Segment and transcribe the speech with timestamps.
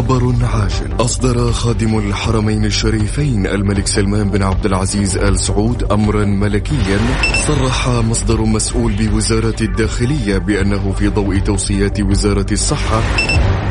[0.00, 6.98] خبر عاجل أصدر خادم الحرمين الشريفين الملك سلمان بن عبد العزيز آل سعود أمرا ملكيا.
[7.46, 13.02] صرح مصدر مسؤول بوزارة الداخلية بأنه في ضوء توصيات وزارة الصحة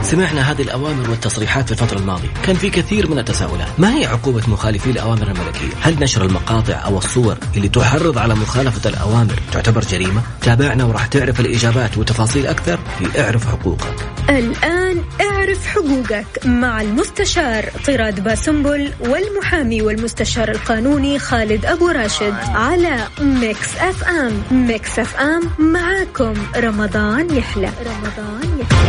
[0.02, 2.30] سمعنا هذه الأوامر والتصريحات في الفترة الماضية.
[2.44, 3.68] كان في كثير من التساؤلات.
[3.78, 8.90] ما هي عقوبة مخالفي الأوامر الملكية؟ هل نشر المقاطع أو الصور اللي تحرض على مخالفة
[8.90, 13.96] الأوامر تعتبر جريمة؟ تابعنا وراح تعرف الإجابات وتفاصيل أكثر في اعرف حقوقك.
[14.30, 23.76] الآن اعرف حقوقك مع المستشار طراد باسنبل والمحامي والمستشار القانوني خالد أبو راشد على Mix
[23.78, 24.44] FM.
[24.52, 25.42] Mix FM
[25.74, 26.34] معاكم.
[26.58, 27.70] رمضان يحلى.
[27.86, 28.89] رمضان يحلى.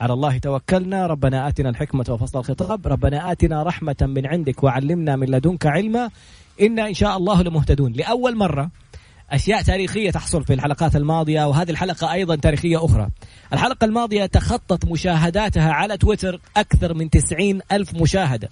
[0.00, 1.06] على الله توكلنا.
[1.06, 2.86] ربنا آتنا الحكمة وفصل الخطاب.
[2.86, 6.10] ربنا آتنا رحمة من عندك وعلمنا من لدنك علما.
[6.60, 7.92] إنا إن شاء الله لمهتدون.
[7.92, 8.70] لأول مرة
[9.30, 13.08] أشياء تاريخية تحصل في الحلقات الماضية وهذه الحلقة أيضا تاريخية أخرى.
[13.52, 18.48] الحلقة الماضية تخطت مشاهداتها على تويتر أكثر من 90 ألف مشاهدة.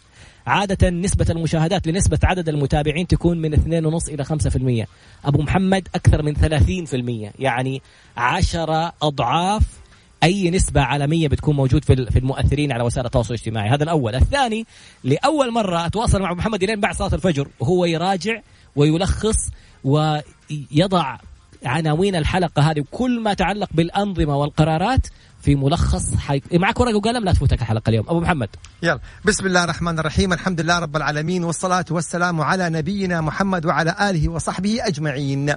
[0.46, 4.86] عادة نسبة المشاهدات لنسبة عدد المتابعين تكون من 2.5 إلى 5%
[5.24, 7.82] أبو محمد أكثر من 30% يعني
[8.16, 9.83] 10 أضعاف
[10.24, 13.70] أي نسبة عالمية بتكون موجود في المؤثرين على وسائل التواصل الاجتماعي.
[13.70, 14.14] هذا الأول.
[14.14, 14.66] الثاني
[15.04, 18.40] لأول مرة أتواصل مع محمد لين بعد صلاة الفجر وهو يراجع
[18.76, 19.36] ويلخص
[19.84, 21.16] ويضع
[21.64, 25.06] عناوين الحلقة هذه وكل ما تعلق بالأنظمة والقرارات
[25.42, 26.42] في ملخص حي...
[26.52, 28.08] معك ورقة وقلم؟ لا تفوتك الحلقة اليوم.
[28.08, 28.48] أبو محمد.
[28.82, 29.00] يلا.
[29.24, 30.32] بسم الله الرحمن الرحيم.
[30.32, 35.54] الحمد لله رب العالمين والصلاة والسلام على نبينا محمد وعلى آله وصحبه أجمعين.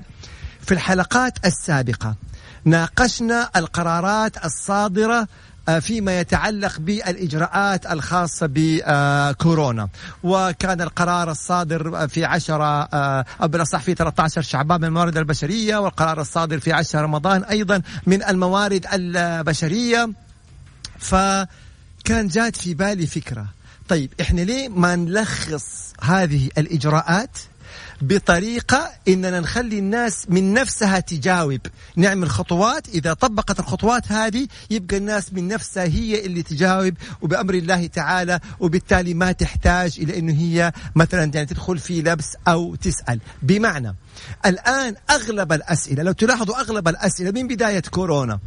[0.62, 2.16] في الحلقات السابقة
[2.68, 5.28] ناقشنا القرارات الصادرة
[5.70, 9.90] آه، فيما يتعلق بالإجراءات الخاصة بكورونا.
[10.24, 12.64] وكان القرار الصادر في 10
[12.94, 18.24] آه، بالأصح في 13 شعبان من الموارد البشرية والقرار الصادر في 10 رمضان أيضا من
[18.24, 20.10] الموارد البشرية.
[21.00, 23.46] فكان جات في بالي فكرة.
[23.90, 27.38] طيب إحنا ليه ما نلخص هذه الإجراءات؟
[28.02, 31.60] بطريقة إننا نخلي الناس من نفسها تجاوب.
[31.96, 32.88] نعمل خطوات.
[32.90, 39.14] إذا طبقت الخطوات هذه يبقى الناس من نفسها هي اللي تجاوب وبأمر الله تعالى وبالتالي
[39.14, 43.20] ما تحتاج إلى أنه هي مثلا يعني تدخل في لبس أو تسأل.
[43.42, 43.96] بمعنى
[44.46, 48.40] الآن أغلب الأسئلة لو تلاحظوا أغلب الأسئلة من بداية كورونا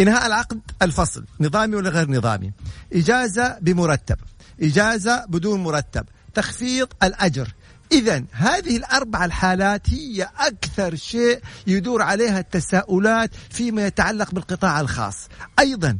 [0.00, 2.52] إنهاء العقد الفصل نظامي ولا غير نظامي؟
[2.92, 4.16] إجازة بمرتب.
[4.62, 6.04] إجازة بدون مرتب.
[6.34, 7.48] تخفيض الأجر.
[7.92, 15.28] إذا هذه الأربع الحالات هي أكثر شيء يدور عليها التساؤلات فيما يتعلق بالقطاع الخاص.
[15.58, 15.98] أيضا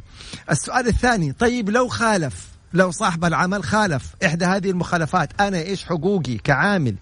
[0.50, 6.38] السؤال الثاني طيب لو خالف لو صاحب العمل خالف إحدى هذه المخالفات أنا إيش حقوقي
[6.38, 6.97] كعامل؟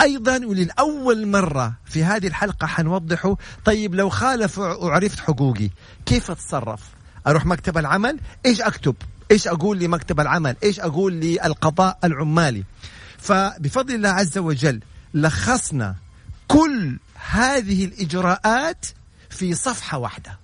[0.00, 5.70] أيضا وللأول مرة في هذه الحلقة حنوضحه طيب لو خالف وعرفت حقوقي
[6.06, 6.80] كيف أتصرف؟
[7.26, 8.94] أروح مكتب العمل؟ إيش أكتب؟
[9.30, 12.64] إيش أقول لمكتب العمل؟ إيش أقول للقضاء العمالي؟
[13.22, 14.80] فبفضل الله عز وجل
[15.14, 15.96] لخصنا
[16.48, 16.98] كل
[17.30, 18.86] هذه الإجراءات
[19.30, 20.38] في صفحة واحدة.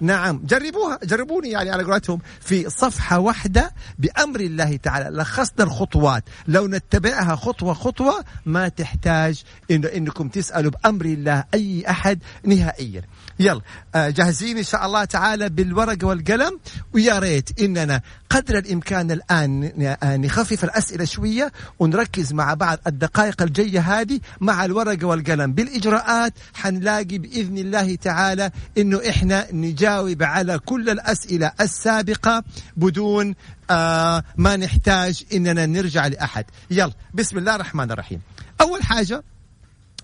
[0.00, 0.42] نعم.
[0.44, 0.98] جربوها.
[1.04, 5.16] جربوني يعني على قولتهم في صفحة واحدة بأمر الله تعالى.
[5.16, 6.24] لخصنا الخطوات.
[6.48, 13.02] لو نتبعها خطوة خطوة ما تحتاج إنه إنكم تسألوا بأمر الله أي أحد نهائيا.
[13.40, 13.60] يلا
[13.94, 16.60] آه، جاهزين إن شاء الله تعالى بالورقة والقلم.
[16.92, 18.00] ويا ريت إننا
[18.30, 19.72] قدر الإمكان الآن
[20.02, 25.52] آه، نخفف الأسئلة شوية ونركز مع بعض الدقائق الجاية هذه مع الورقة والقلم.
[25.52, 29.46] بالإجراءات حنلاقي بإذن الله تعالى إنه إحنا
[29.84, 32.44] نجاوب على كل الأسئلة السابقة
[32.76, 33.34] بدون
[33.70, 36.44] آه ما نحتاج إننا نرجع لأحد.
[36.70, 38.20] يلا بسم الله الرحمن الرحيم.
[38.60, 39.22] أول حاجة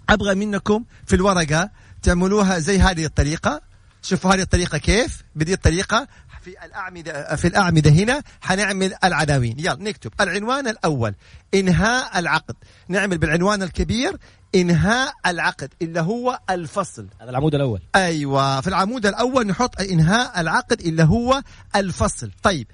[0.09, 1.71] أبغى منكم في الورقة
[2.03, 3.61] تعملوها زي هذه الطريقة.
[4.03, 6.09] شوفوا هذه الطريقة كيف؟ بدي الطريقة.
[6.45, 10.13] في الأعمدة في الأعمدة هنا حنعمل العناوين يلا نكتب.
[10.21, 11.15] العنوان الأول
[11.55, 12.55] إنهاء العقد.
[12.89, 14.17] نعمل بالعنوان الكبير
[14.55, 17.09] إنهاء العقد اللي هو الفصل.
[17.21, 17.81] هذا العمود الأول.
[17.97, 18.61] أيوة.
[18.61, 21.43] في العمود الأول نحط إنهاء العقد اللي هو
[21.77, 22.31] الفصل.
[22.43, 22.67] طيب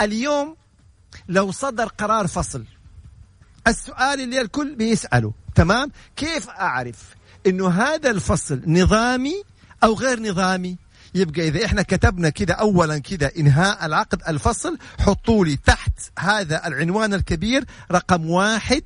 [0.00, 0.56] اليوم
[1.28, 2.64] لو صدر قرار فصل
[3.68, 7.14] السؤال اللي الكل بيسأله تمام؟ كيف أعرف
[7.46, 9.42] إنه هذا الفصل نظامي
[9.84, 10.76] أو غير نظامي؟
[11.14, 17.14] يبقى إذا إحنا كتبنا كذا أولا كذا إنهاء العقد الفصل حطوا لي تحت هذا العنوان
[17.14, 18.82] الكبير رقم واحد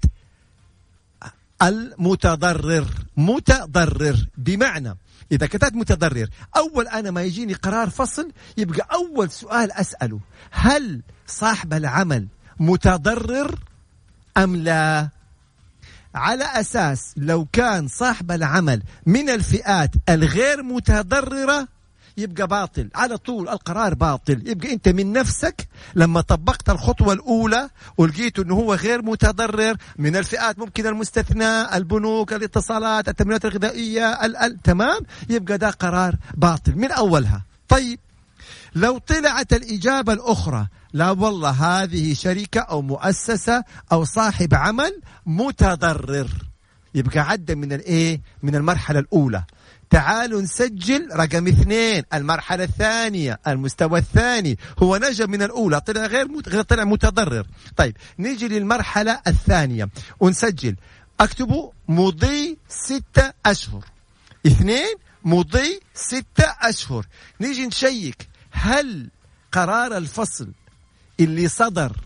[1.63, 2.87] المتضرر.
[3.17, 4.29] متضرر.
[4.37, 4.97] بمعنى
[5.33, 10.21] إذا كتبت متضرر أول أنا ما يجيني قرار فصل يبقى أول سؤال أسأله
[10.51, 12.29] هل صاحب العمل
[12.61, 13.59] متضرر
[14.37, 15.09] أم لا؟
[16.15, 21.69] على أساس لو كان صاحب العمل من الفئات الغير متضررة
[22.17, 22.89] يبقى باطل.
[22.95, 24.49] على طول القرار باطل.
[24.49, 30.59] يبقى انت من نفسك لما طبقت الخطوة الأولى ولقيت إنه هو غير متضرر من الفئات
[30.59, 37.43] ممكن المستثنى البنوك الاتصالات التمويلات الغذائية ال ال تمام؟ يبقى ده قرار باطل من أولها.
[37.69, 37.99] طيب
[38.75, 46.29] لو طلعت الإجابة الأخرى لا والله هذه شركة أو مؤسسة أو صاحب عمل متضرر.
[46.95, 49.45] يبقى عدى من الإيه؟ من المرحلة الأولى.
[49.91, 54.59] تعالوا نسجل رقم اثنين المرحلة الثانية المستوى الثاني.
[54.79, 57.47] هو نجا من الأولى طلع غير طلع متضرر.
[57.77, 59.89] طيب نيجي للمرحلة الثانية.
[60.21, 60.77] ونسجل.
[61.21, 63.85] اكتبوا مضي ستة أشهر.
[64.47, 64.95] اثنين
[65.25, 67.07] مضي ستة أشهر.
[67.41, 68.29] نيجي نشيك.
[68.51, 69.11] هل
[69.53, 70.53] قرار الفصل
[71.21, 71.97] اللي صدر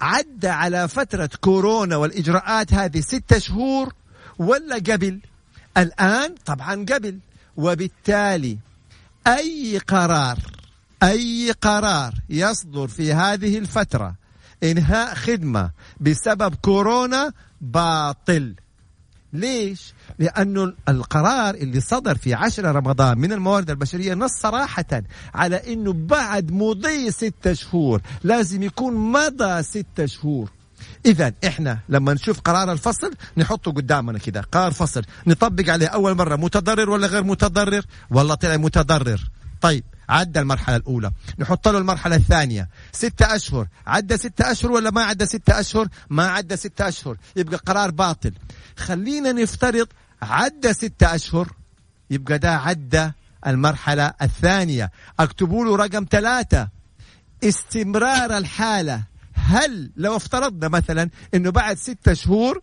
[0.00, 3.92] عدى على فترة كورونا والإجراءات هذه ستة شهور
[4.38, 5.20] ولا قبل؟
[5.76, 7.18] الآن طبعا قبل.
[7.56, 8.58] وبالتالي
[9.26, 10.38] أي قرار
[11.02, 14.14] أي قرار يصدر في هذه الفترة
[14.62, 15.70] إنهاء خدمة
[16.00, 18.54] بسبب كورونا باطل.
[19.32, 25.02] ليش؟ لأنه القرار اللي صدر في عشرة رمضان من الموارد البشرية نص صراحة
[25.34, 30.50] على أنه بعد مضي ستة شهور لازم يكون مضى ستة شهور.
[31.06, 35.02] اذا إحنا لما نشوف قرار الفصل نحطه قدامنا كذا قرار فصل.
[35.26, 39.20] نطبق عليه أول مرة متضرر ولا غير متضرر؟ والله طلع متضرر.
[39.60, 41.10] طيب عدى المرحلة الأولى.
[41.38, 42.68] نحط له المرحلة الثانية.
[42.92, 43.66] ستة أشهر.
[43.86, 47.16] عدى ستة أشهر ولا ما عدى ستة أشهر؟ ما عدى ستة أشهر.
[47.36, 48.32] يبقى قرار باطل.
[48.76, 49.86] خلينا نفترض
[50.22, 51.52] عدى ستة أشهر.
[52.10, 53.10] يبقى ده عدى
[53.46, 54.90] المرحلة الثانية.
[55.20, 56.68] اكتبوا له رقم ثلاثة.
[57.44, 59.02] استمرار الحالة.
[59.52, 62.62] هل لو افترضنا مثلا إنه بعد ستة شهور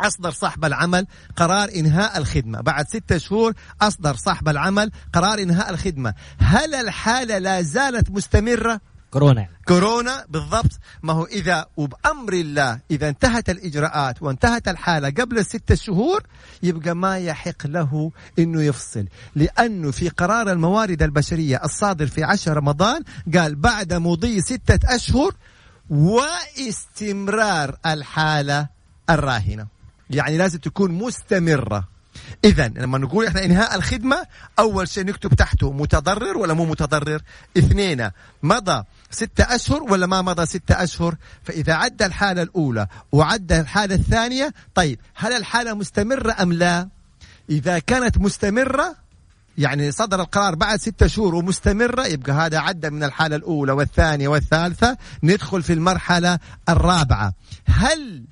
[0.00, 3.52] أصدر صاحب العمل قرار إنهاء الخدمة بعد ستة شهور
[3.82, 8.80] أصدر صاحب العمل قرار إنهاء الخدمة هل الحالة لا زالت مستمرة؟
[9.10, 9.48] كورونا.
[9.68, 10.70] كورونا بالضبط.
[11.02, 16.22] ما هو إذا وبأمر الله إذا انتهت الإجراءات وانتهت الحالة قبل الستة شهور
[16.62, 19.06] يبقى ما يحق له أنه يفصل.
[19.34, 23.02] لأنه في قرار الموارد البشرية الصادر في عشر رمضان
[23.34, 25.34] قال بعد مضي ستة أشهر
[25.90, 28.68] واستمرار الحالة
[29.10, 29.66] الراهنة.
[30.10, 31.88] يعني لازم تكون مستمرة.
[32.44, 34.26] إذا لما نقول إحنا إنهاء الخدمة
[34.58, 37.22] أول شيء نكتب تحته متضرر ولا مو متضرر.
[37.58, 38.10] اثنين
[38.42, 41.16] مضى ستة أشهر ولا ما مضى ستة أشهر.
[41.42, 46.88] فإذا عدى الحالة الأولى وعدى الحالة الثانية طيب هل الحالة مستمرة أم لا؟
[47.50, 48.96] إذا كانت مستمرة
[49.58, 54.96] يعني صدر القرار بعد ستة شهور ومستمرة يبقى هذا عدى من الحالة الأولى والثانية والثالثة.
[55.22, 56.38] ندخل في المرحلة
[56.68, 57.32] الرابعة.
[57.66, 58.24] هل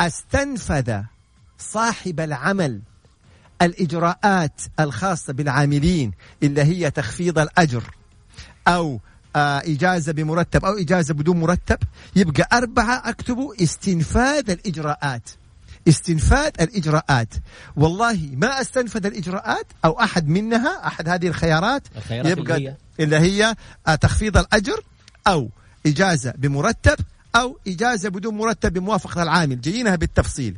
[0.00, 1.00] أستنفذ
[1.58, 2.80] صاحب العمل
[3.62, 6.12] الإجراءات الخاصة بالعاملين
[6.42, 7.82] اللي هي تخفيض الأجر
[8.68, 9.00] أو
[9.36, 11.78] آه إجازة بمرتب أو إجازة بدون مرتب؟
[12.16, 15.30] يبقى أربعة أكتبوا استنفاذ الإجراءات.
[15.90, 17.34] استنفاذ الإجراءات.
[17.76, 23.16] والله ما استنفذ الإجراءات أو أحد منها أحد هذه الخيارات, الخيارات يبقى اللي هي, اللي
[23.16, 23.54] هي
[23.86, 24.84] آه، تخفيض الأجر
[25.26, 25.50] أو
[25.86, 26.96] إجازة بمرتب
[27.36, 29.60] أو إجازة بدون مرتب بموافقة العامل.
[29.60, 30.56] جايينها بالتفصيل.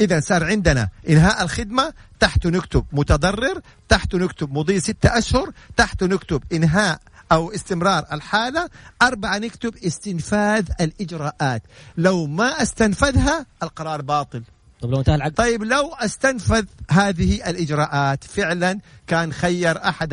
[0.00, 6.42] إذا صار عندنا إنهاء الخدمة تحته نكتب متضرر تحته نكتب مضي ستة أشهر تحته نكتب
[6.52, 7.00] إنهاء
[7.32, 8.68] أو استمرار الحالة.
[9.02, 11.62] أربعة نكتب استنفاذ الإجراءات.
[11.96, 14.42] لو ما استنفذها القرار باطل.
[14.80, 20.12] طب لو انتهى العقد طيب لو استنفذ هذه الإجراءات فعلا كان خير أحد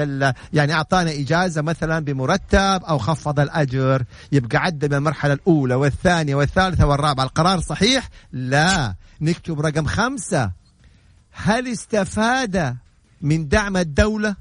[0.53, 6.87] يعني أعطانا إجازة مثلا بمرتب أو خفض الأجر يبقى عدى من المرحلة الأولى والثانية والثالثة
[6.87, 10.51] والرابعة القرار صحيح؟ لا نكتب رقم خمسة
[11.31, 12.75] هل استفاد
[13.21, 14.35] من دعم الدولة؟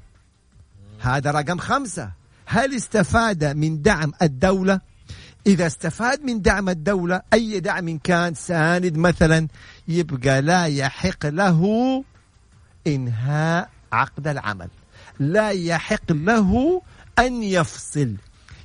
[0.99, 2.11] هذا رقم خمسة
[2.45, 4.81] هل استفاد من دعم الدولة؟
[5.47, 9.47] إذا استفاد من دعم الدولة أي دعم كان ساند مثلا
[9.87, 11.63] يبقى لا يحق له
[12.87, 14.69] إنهاء عقد العمل.
[15.19, 16.81] لا يحق له
[17.19, 18.15] أن يفصل.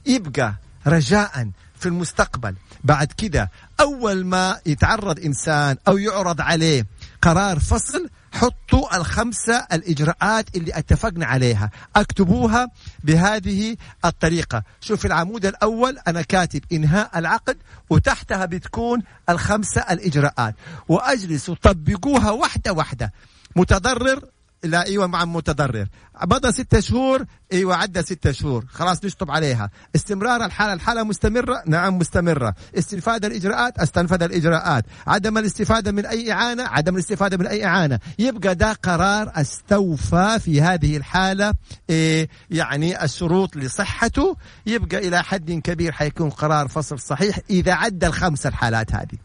[0.07, 0.55] يبقى
[0.87, 2.55] رجاء في المستقبل.
[2.85, 6.87] بعد كده أول ما يتعرض إنسان أو يعرض عليه
[7.23, 11.71] قرار فصل حطوا الخمسة الإجراءات اللي اتفقنا عليها.
[11.97, 12.69] اكتبوها
[13.05, 14.63] بهذه الطريقة.
[14.81, 17.57] شوف العمود الأول أنا كاتب إنهاء العقد
[17.91, 20.55] وتحتها بتكون الخمسة الإجراءات.
[20.89, 23.13] وأجلسوا طبقوها واحدة واحدة.
[23.57, 24.23] متضرر؟
[24.65, 25.87] لا إيوه مع متضرر.
[26.23, 28.65] مضى ستة شهور إيوه عدى ستة شهور.
[28.69, 29.71] خلاص نشطب عليها.
[29.97, 32.55] استمرار الحالة الحالة مستمرة؟ نعم مستمرة.
[32.79, 34.85] استنفاذ الإجراءات؟ استنفذ الإجراءات.
[35.07, 37.99] عدم الاستفادة من أي إعانة؟ عدم الاستفادة من أي إعانة.
[38.19, 41.55] يبقى ده قرار استوفى في هذه الحالة
[41.91, 44.37] إيه يعني الشروط لصحته.
[44.67, 49.19] يبقى إلى حد كبير حيكون قرار فصل صحيح إذا عدى الخمس الحالات هذه.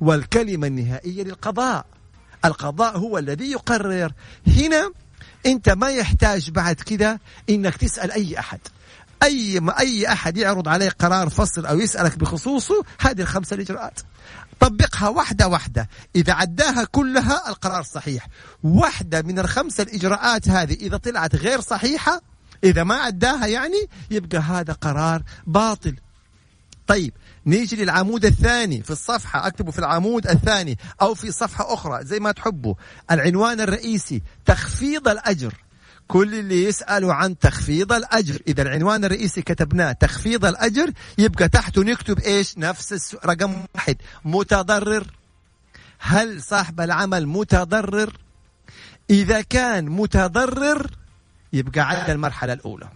[0.00, 1.86] والكلمة النهائية للقضاء.
[2.44, 4.12] القضاء هو الذي يقرر.
[4.46, 4.92] هنا
[5.46, 7.20] انت ما يحتاج بعد كده
[7.50, 8.60] انك تسأل أي أحد.
[9.22, 14.00] أي ما أي أحد يعرض عليه قرار فصل أو يسألك بخصوصه هذه الخمسة الإجراءات.
[14.60, 15.88] طبقها واحدة واحدة.
[16.16, 18.26] إذا عداها كلها القرار صحيح.
[18.62, 22.22] واحدة من الخمسة الإجراءات هذه إذا طلعت غير صحيحة
[22.64, 25.96] إذا ما عداها يعني يبقى هذا قرار باطل.
[26.86, 27.12] طيب
[27.46, 32.32] نيجي للعمود الثاني في الصفحة اكتبه في العمود الثاني أو في صفحة أخرى زي ما
[32.32, 32.74] تحبوا.
[33.10, 35.54] العنوان الرئيسي تخفيض الأجر.
[36.08, 42.18] كل اللي يسألوا عن تخفيض الأجر إذا العنوان الرئيسي كتبناه تخفيض الأجر يبقى تحته نكتب
[42.18, 45.06] إيش؟ نفس رقم واحد متضرر.
[45.98, 48.16] هل صاحب العمل متضرر؟
[49.10, 50.90] إذا كان متضرر
[51.52, 52.88] يبقى عدى المرحلة الأولى.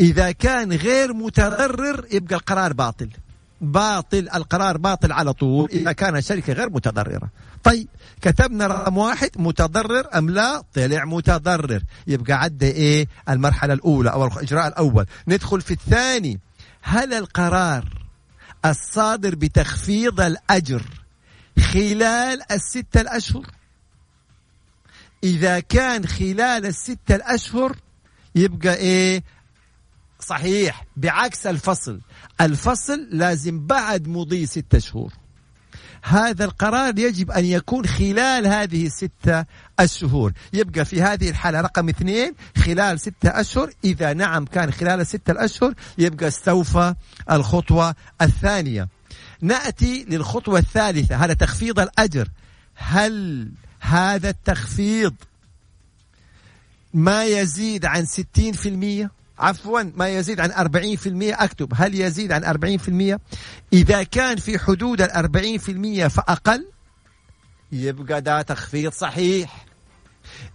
[0.00, 3.08] إذا كان غير متضرر يبقى القرار باطل.
[3.60, 7.30] باطل القرار باطل على طول إذا كان الشركة غير متضررة.
[7.64, 7.88] طيب
[8.22, 11.82] كتبنا رقم واحد متضرر أم لا؟ طلع متضرر.
[12.06, 15.06] يبقى عدى إيه؟ المرحلة الأولى أو الإجراء الأول.
[15.28, 16.40] ندخل في الثاني.
[16.82, 18.06] هل القرار
[18.64, 20.82] الصادر بتخفيض الأجر
[21.72, 23.46] خلال الستة الأشهر؟
[25.24, 27.76] إذا كان خلال الستة الأشهر
[28.34, 29.22] يبقى إيه؟
[30.20, 32.00] صحيح بعكس الفصل.
[32.40, 35.12] الفصل لازم بعد مضي ستة شهور.
[36.02, 39.44] هذا القرار يجب أن يكون خلال هذه الستة
[39.80, 40.32] الشهور.
[40.52, 45.74] يبقى في هذه الحالة رقم اثنين خلال ستة أشهر إذا نعم كان خلال الستة الأشهر
[45.98, 46.94] يبقى استوفى
[47.30, 48.88] الخطوة الثانية.
[49.40, 51.16] نأتي للخطوة الثالثة.
[51.16, 52.28] هذا تخفيض الأجر.
[52.74, 53.48] هل
[53.80, 55.14] هذا التخفيض
[56.94, 61.72] ما يزيد عن ستين في المية؟ عفوا ما يزيد عن 40% أكتب.
[61.76, 62.44] هل يزيد عن
[63.16, 63.20] 40%
[63.72, 66.66] إذا كان في حدود ال 40% فأقل؟
[67.72, 69.66] يبقى ده تخفيض صحيح.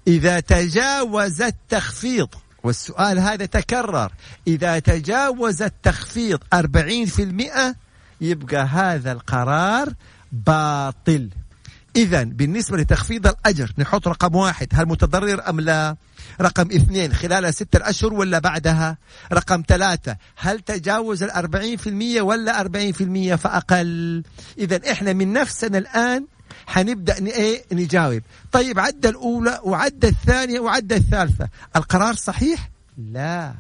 [0.07, 2.29] إذا تجاوز التخفيض
[2.63, 4.11] والسؤال هذا تكرر
[4.47, 7.75] إذا تجاوز التخفيض 40%
[8.21, 9.93] يبقى هذا القرار
[10.31, 11.29] باطل.
[11.95, 15.95] إذا بالنسبة لتخفيض الأجر نحط رقم واحد هل متضرر أم لا؟
[16.41, 18.97] رقم اثنين خلال ستة أشهر ولا بعدها؟
[19.33, 24.23] رقم ثلاثة هل تجاوز الأربعين في المية ولا أربعين في المية فأقل؟
[24.57, 26.25] إذا إحنا من نفسنا الآن
[26.67, 28.21] حنبدأ إيه؟ نجاوب.
[28.51, 33.53] طيب عدى الأولى وعدى الثانية وعدى الثالثة القرار صحيح؟ لا.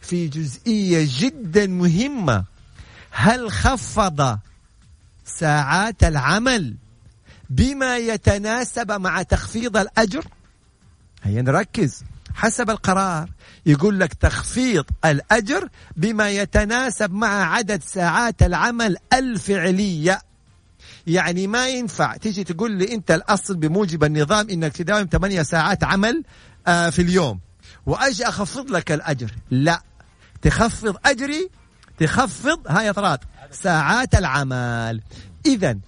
[0.00, 2.44] في جزئية جدا مهمة
[3.10, 4.38] هل خفض
[5.24, 6.74] ساعات العمل؟
[7.54, 10.24] بما يتناسب مع تخفيض الأجر.
[11.22, 12.04] هيا نركز.
[12.34, 13.30] حسب القرار
[13.66, 20.20] يقول لك تخفيض الأجر بما يتناسب مع عدد ساعات العمل الفعلية.
[21.06, 26.22] يعني ما ينفع تيجي تقول لي أنت الأصل بموجب النظام أنك تداوم 8 ساعات عمل
[26.66, 27.40] آه في اليوم.
[27.86, 29.30] وأجي أخفض لك الأجر.
[29.50, 29.82] لا.
[30.42, 31.50] تخفض أجري
[31.98, 33.20] تخفض هاي طرات
[33.50, 35.00] ساعات العمل.
[35.46, 35.78] إذا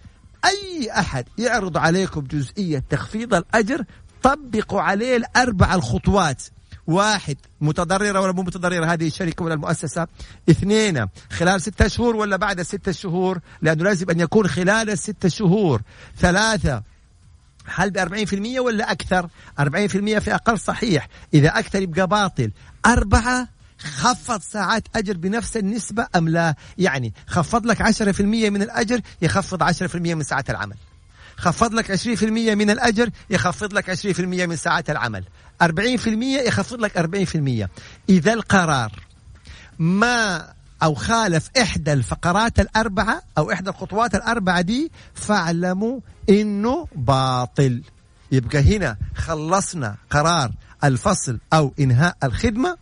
[0.47, 3.85] أي أحد يعرض عليكم جزئية تخفيض الأجر
[4.23, 6.43] طبقوا عليه الأربع الخطوات.
[6.87, 10.07] واحد متضررة ولا مو متضررة؟ هذه الشركة ولا المؤسسة.
[10.51, 15.83] اثنين خلال ستة شهور ولا بعد ستة شهور؟ لأنه لازم أن يكون خلال الستة شهور.
[16.19, 16.83] ثلاثة
[17.67, 19.29] هل ب 40% ولا أكثر؟
[19.61, 21.09] 40% في أقل صحيح.
[21.35, 22.51] إذا أكثر يبقى باطل.
[22.87, 29.63] أربعة خفض ساعات أجر بنفس النسبة أم لا؟ يعني خفض لك 10% من الأجر يخفض
[29.63, 30.77] 10% من ساعات العمل.
[31.37, 32.23] خفض لك 20%
[32.55, 35.25] من الأجر يخفض لك 20% من ساعات العمل.
[35.63, 35.67] 40%
[36.47, 36.99] يخفض لك
[37.67, 37.69] 40%
[38.09, 38.93] إذا القرار
[39.79, 40.49] ما
[40.83, 47.83] أو خالف إحدى الفقرات الأربعة أو إحدى الخطوات الأربعة دي فاعلموا إنه باطل.
[48.33, 50.51] يبقى هنا خلصنا قرار
[50.85, 52.77] الفصل أو إنهاء الخدمة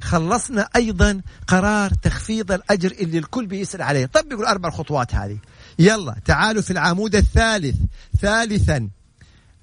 [0.00, 4.06] خلصنا أيضا قرار تخفيض الأجر اللي الكل بيسأل عليه.
[4.06, 5.38] طبقوا الأربع خطوات هذه.
[5.78, 7.76] يلا تعالوا في العمود الثالث.
[8.20, 8.88] ثالثا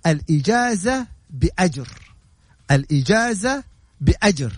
[0.05, 1.87] الإجازة بأجر.
[2.71, 3.63] الإجازة
[4.01, 4.53] بأجر.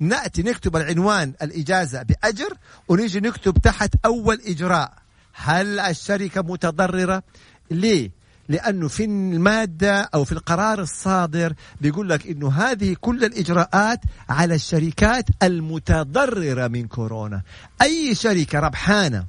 [0.00, 2.56] نأتي نكتب العنوان الإجازة بأجر
[2.88, 4.92] ونيجي نكتب تحت أول إجراء.
[5.32, 7.22] هل الشركة متضررة؟
[7.70, 8.17] ليه؟
[8.48, 15.24] لأنه في المادة أو في القرار الصادر بيقول لك أنه هذه كل الإجراءات على الشركات
[15.42, 17.42] المتضررة من كورونا.
[17.82, 19.24] أي شركة ربحانة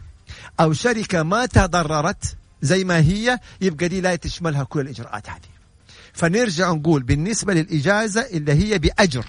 [0.60, 5.50] أو شركة ما تضررت زي ما هي يبقى دي لا تشملها كل الإجراءات هذه.
[6.14, 9.26] فنرجع نقول بالنسبة للإجازة اللي هي بأجر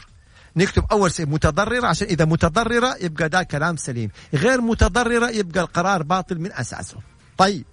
[0.57, 4.11] نكتب أول شيء متضررة عشان إذا متضررة يبقى ده كلام سليم.
[4.35, 6.97] غير متضررة يبقى القرار باطل من أساسه.
[7.39, 7.65] طيب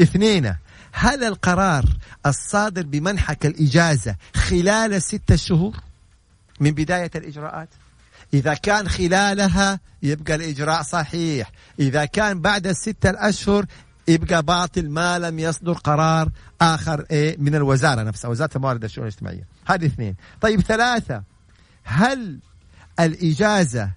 [0.00, 0.54] اثنين
[0.92, 1.84] هل القرار
[2.26, 5.76] الصادر بمنحك الإجازة خلال الستة شهور
[6.60, 7.68] من بداية الإجراءات؟
[8.34, 11.50] إذا كان خلالها يبقى الإجراء صحيح.
[11.78, 13.66] إذا كان بعد الستة الأشهر
[14.08, 16.30] يبقى باطل ما لم يصدر قرار
[16.60, 18.30] آخر إيه من الوزارة نفسها.
[18.30, 19.46] وزارة الموارد الشؤون الاجتماعية.
[19.66, 20.14] هذه اثنين.
[20.40, 21.22] طيب ثلاثة.
[21.84, 22.38] هل
[23.00, 23.90] الإجازة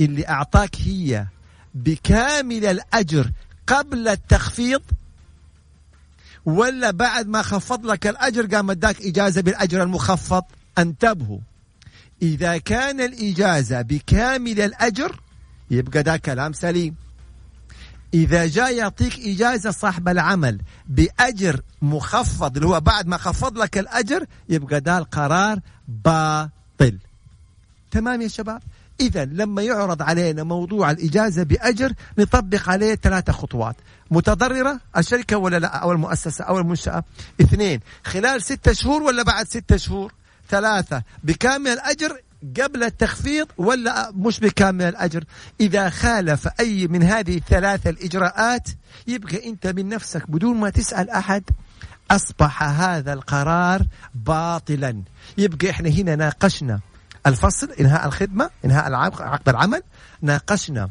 [0.00, 1.26] اللي أعطاك هي
[1.74, 3.30] بكامل الأجر
[3.66, 4.82] قبل التخفيض؟
[6.46, 10.42] ولا بعد ما خفض لك الأجر قام اداك إجازة بالأجر المخفض.
[10.78, 11.38] انتبهوا.
[12.22, 15.20] إذا كان الإجازة بكامل الأجر
[15.70, 16.94] يبقى ده كلام سليم.
[18.14, 24.26] إذا جاء يعطيك إجازة صاحب العمل بأجر مخفض اللي هو بعد ما خفض لك الأجر
[24.48, 26.98] يبقى ده القرار باطل.
[27.90, 28.62] تمام يا شباب؟
[29.00, 33.76] إذا لما يعرض علينا موضوع الإجازة بأجر نطبق عليه ثلاثة خطوات.
[34.10, 37.04] متضررة الشركة ولا لا؟ أو المؤسسة أو المنشأة.
[37.40, 40.12] اثنين خلال ستة شهور ولا بعد ستة شهور؟
[40.50, 42.20] ثلاثة بكامل الأجر
[42.60, 45.24] قبل التخفيض ولا مش بكامل الأجر؟
[45.60, 48.68] إذا خالف أي من هذه الثلاثة الإجراءات
[49.06, 51.42] يبقى أنت من نفسك بدون ما تسأل أحد
[52.10, 53.82] أصبح هذا القرار
[54.14, 55.02] باطلا.
[55.38, 56.80] يبقى إحنا هنا ناقشنا.
[57.26, 59.82] الفصل إنهاء الخدمة إنهاء عقد العمل.
[60.22, 60.90] ناقشنا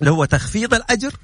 [0.00, 1.16] اللي هو تخفيض الأجر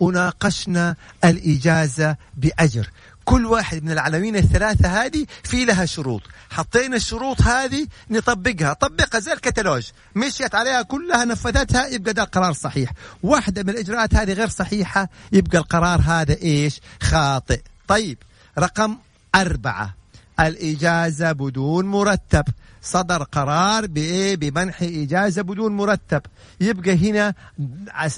[0.00, 2.90] وناقشنا الإجازة بأجر.
[3.24, 6.22] كل واحد من العناوين الثلاثة هذه في لها شروط.
[6.50, 8.72] حطينا الشروط هذه نطبقها.
[8.72, 12.92] طبقها زي الكتالوج مشيت عليها كلها نفذتها يبقى ده قرار صحيح.
[13.22, 17.60] واحدة من الإجراءات هذه غير صحيحة يبقى القرار هذا إيش؟ خاطئ.
[17.88, 18.18] طيب
[18.58, 18.96] رقم
[19.34, 19.94] أربعة.
[20.40, 22.44] الإجازة بدون مرتب.
[22.86, 26.22] صدر قرار بإيه؟ بمنح إجازة بدون مرتب.
[26.60, 27.34] يبقى هنا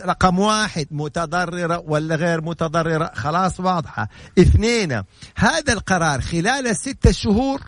[0.05, 4.09] رقم واحد متضررة ولا غير متضررة؟ خلاص واضحة.
[4.39, 5.03] اثنين
[5.37, 7.61] هذا القرار خلال الستة شهور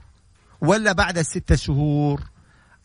[0.61, 2.21] ولا بعد الستة شهور؟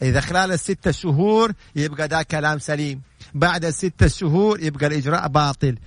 [0.01, 3.01] إذا خلال الستة شهور يبقى ده كلام سليم.
[3.33, 5.77] بعد الستة شهور يبقى الإجراء باطل.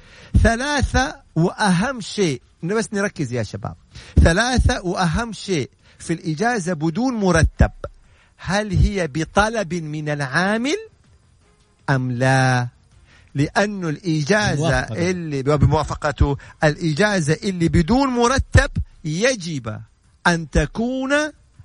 [0.42, 3.74] ثلاثة وأهم شيء بس نركز يا شباب.
[4.20, 7.70] ثلاثة وأهم شيء في الإجازة بدون مرتب.
[8.38, 10.76] هل هي بطلب من العامل
[11.90, 12.68] أم لا؟
[13.34, 18.70] لأن الإجازة اللي بموافقته الإجازة اللي بدون مرتب
[19.04, 19.80] يجب
[20.26, 21.12] أن تكون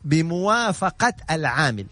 [0.04, 1.86] بموافقة العامل.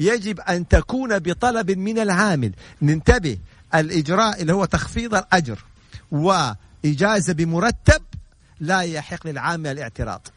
[0.00, 2.52] يجب أن تكون بطلب من العامل.
[2.82, 3.38] ننتبه
[3.74, 5.64] الإجراء اللي هو تخفيض الأجر
[6.10, 8.02] وإجازة بمرتب
[8.60, 10.28] لا يحق للعامل الاعتراض.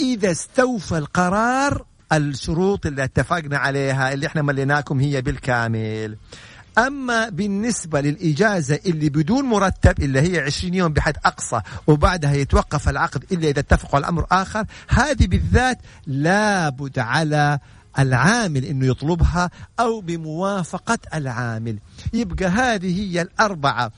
[0.00, 6.16] إذا استوفى القرار الشروط اللي اتفقنا عليها اللي إحنا مليناكم هي بالكامل.
[6.78, 13.24] أما بالنسبة للإجازة اللي بدون مرتب اللي هي 20 يوم بحد أقصى وبعدها يتوقف العقد
[13.32, 17.58] إلا إذا اتفقوا على أمر آخر هذه بالذات لابد على
[17.98, 21.78] العامل إنه يطلبها أو بموافقة العامل.
[22.12, 23.90] يبقى هذه هي الأربعة.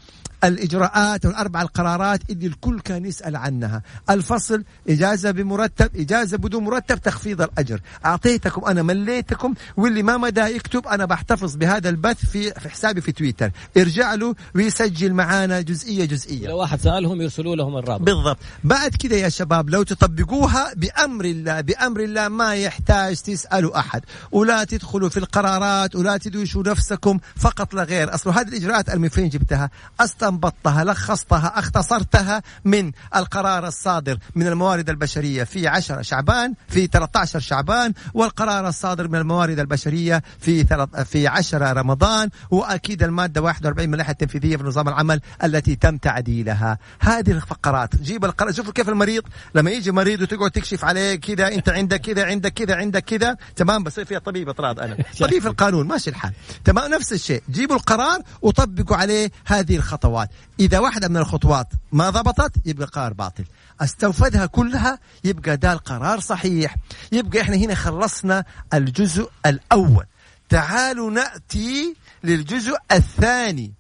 [0.44, 3.83] الإجراءات والأربع القرارات اللي الكل كان يسأل عنها.
[4.11, 7.81] الفصل إجازة بمرتب إجازة بدون مرتب تخفيض الأجر.
[8.07, 13.12] أعطيتكم أنا مليتكم واللي ما مدى يكتب أنا بحتفظ بهذا البث في, في حسابي في
[13.12, 13.50] تويتر.
[13.76, 16.48] ارجع له ويسجل معانا جزئية جزئية.
[16.48, 18.02] لو واحد سألهم يرسلوا لهم الرابط.
[18.02, 18.38] بالضبط.
[18.64, 24.02] بعد كده يا شباب لو تطبقوها بأمر الله بأمر الله ما يحتاج تسألوا أحد.
[24.33, 28.14] ولا تدخلوا في القرارات ولا تدوشوا نفسكم فقط لا غير.
[28.14, 34.47] أصل هذه الإجراءات أنا من فين جبتها؟ أصلا استنبطتها لخصتها أختصرتها من القرار الصادر من
[34.47, 40.64] الموارد البشرية في 10 شعبان في 13 شعبان والقرار الصادر من الموارد البشرية في
[41.05, 46.79] في 10 رمضان وأكيد المادة 41 من اللائحة التنفيذية في نظام العمل التي تم تعديلها.
[47.01, 49.23] هذه الفقرات جيب القرار شوفوا كيف المريض
[49.55, 53.85] لما يجي مريض وتقعد تكشف عليه كذا أنت عندك كذا عندك كذا عندك كذا تمام
[53.85, 54.97] بصير فيها طبيب إطراد أنا.
[55.21, 56.33] طبيب القانون ماشي الحال.
[56.64, 60.21] تمام نفس الشيء جيبوا القرار وطبقوا عليه هذه الخطوات.
[60.22, 60.30] خطوات
[60.61, 63.44] إذا واحدة من الخطوات ما ضبطت يبقى قرار باطل.
[63.80, 66.76] استوفدها كلها يبقى ده القرار صحيح.
[67.12, 70.06] يبقى إحنا هنا خلصنا الجزء الأول.
[70.48, 73.72] تعالوا نأتي للجزء الثاني.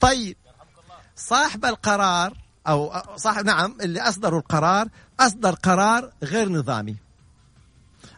[0.00, 0.36] طيب
[1.16, 2.36] صاحب القرار
[2.68, 4.88] أو صاحب نعم اللي أصدروا القرار
[5.20, 6.96] أصدر قرار غير نظامي.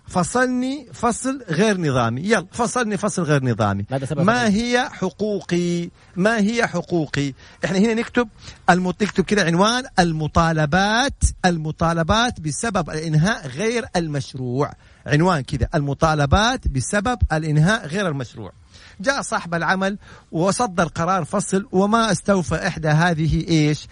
[0.06, 2.20] فصلني فصل غير نظامي.
[2.20, 3.86] يلا فصلني فصل غير نظامي.
[4.24, 8.28] ما هي حقوقي؟ ما هي حقوقي؟ إحنا هنا نكتب
[8.70, 9.02] المت...
[9.02, 14.72] نكتب كده عنوان المطالبات المطالبات بسبب الإنهاء غير المشروع.
[15.06, 18.52] عنوان كده المطالبات بسبب الإنهاء غير المشروع.
[19.00, 19.98] جاء صاحب العمل
[20.32, 23.86] وصدر قرار فصل وما استوفى إحدى هذه إيش؟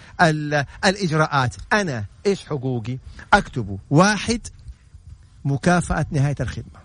[0.85, 1.55] الإجراءات.
[1.73, 2.99] أنا إيش حقوقي؟
[3.33, 3.79] أكتبه.
[3.91, 4.41] واحد
[5.45, 6.83] مكافأة نهاية الخدمة.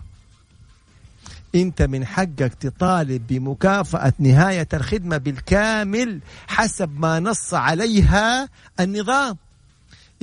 [1.54, 8.48] أنت من حقك تطالب بمكافأة نهاية الخدمة بالكامل حسب ما نص عليها
[8.80, 9.36] النظام.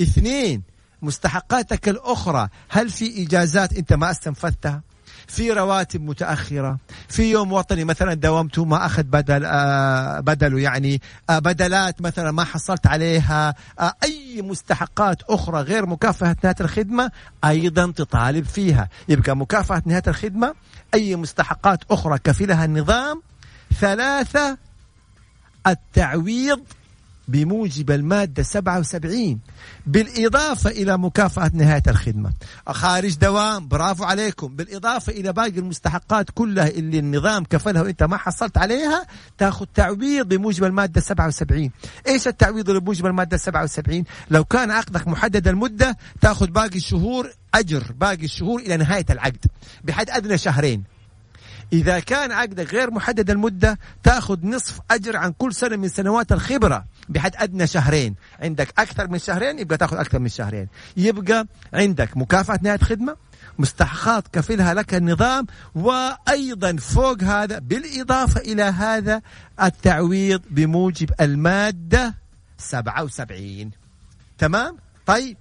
[0.02, 0.62] اثنين
[1.02, 4.82] مستحقاتك الأخرى هل في إجازات أنت ما استنفذتها؟
[5.28, 11.38] في رواتب متأخرة في يوم وطني مثلا داومت ما أخذ بدل آه بدله يعني آه
[11.38, 17.10] بدلات مثلا ما حصلت عليها آه أي مستحقات أخرى غير مكافاه نهاية الخدمة
[17.44, 18.88] أيضا تطالب فيها.
[19.08, 20.54] يبقى مكافاه نهاية الخدمة
[20.94, 23.22] أي مستحقات أخرى كفلها النظام
[23.80, 24.58] ثلاثة
[25.66, 26.60] التعويض
[27.28, 29.40] بموجب المادة 77
[29.86, 32.32] بالإضافة إلى مكافأة نهاية الخدمة.
[32.68, 34.56] خارج دوام برافو عليكم.
[34.56, 39.06] بالإضافة إلى باقي المستحقات كلها اللي النظام كفلها وإنت ما حصلت عليها
[39.38, 41.70] تأخذ تعويض بموجب المادة 77
[42.06, 48.24] إيش التعويض بموجب المادة 77 لو كان عقدك محدد المدة تأخذ باقي الشهور أجر باقي
[48.24, 49.46] الشهور إلى نهاية العقد
[49.84, 50.95] بحد أدنى شهرين.
[51.72, 56.84] إذا كان عقدك غير محدد المدة تأخذ نصف أجر عن كل سنة من سنوات الخبرة
[57.08, 58.14] بحد أدنى شهرين.
[58.40, 60.68] عندك أكثر من شهرين يبقى تأخذ أكثر من شهرين.
[60.96, 63.16] يبقى عندك مكافأة نهاية خدمة
[63.58, 69.22] مستحقات كفلها لك النظام وأيضا فوق هذا بالإضافة إلى هذا
[69.62, 72.14] التعويض بموجب المادة
[72.58, 73.70] 77
[74.38, 74.76] تمام؟
[75.06, 75.36] طيب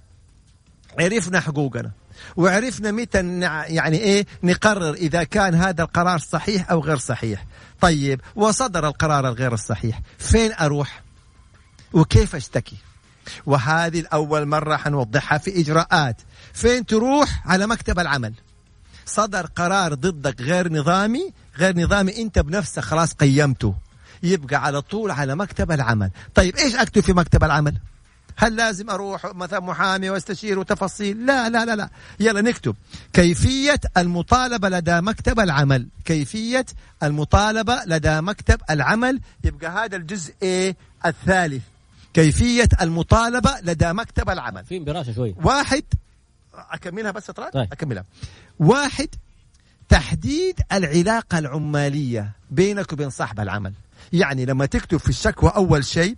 [1.00, 1.92] عرفنا حقوقنا.
[2.36, 7.46] وعرفنا متى يعني إيه نقرر إذا كان هذا القرار صحيح أو غير صحيح.
[7.82, 10.02] طيب وصدر القرار الغير الصحيح.
[10.18, 11.02] فين أروح؟
[11.94, 12.78] وكيف أشتكي؟
[13.46, 16.22] وهذه الأول مرة حنوضحها في إجراءات.
[16.54, 18.34] فين تروح؟ على مكتب العمل.
[19.06, 23.76] صدر قرار ضدك غير نظامي غير نظامي أنت بنفسك خلاص قيمته.
[24.24, 26.12] يبقى على طول على مكتب العمل.
[26.36, 27.78] طيب إيش أكتب في مكتب العمل؟
[28.38, 31.90] هل لازم أروح مثلا محامي وأستشير وتفاصيل؟ لا لا لا لا.
[32.20, 32.76] يلا نكتب.
[33.14, 35.88] كيفية المطالبة لدى مكتب العمل.
[36.06, 36.66] كيفية
[37.04, 39.20] المطالبة لدى مكتب العمل.
[39.44, 41.64] يبقى هذا الجزء إيه الثالث.
[42.14, 44.66] كيفية المطالبة لدى مكتب العمل.
[44.66, 45.36] في براشة شوي.
[45.44, 45.84] واحد
[46.54, 47.68] أكملها بس طيب.
[47.72, 48.04] أكملها.
[48.60, 49.10] واحد
[49.90, 53.74] تحديد العلاقة العمالية بينك وبين صاحب العمل.
[54.14, 56.16] يعني لما تكتب في الشكوى أول شيء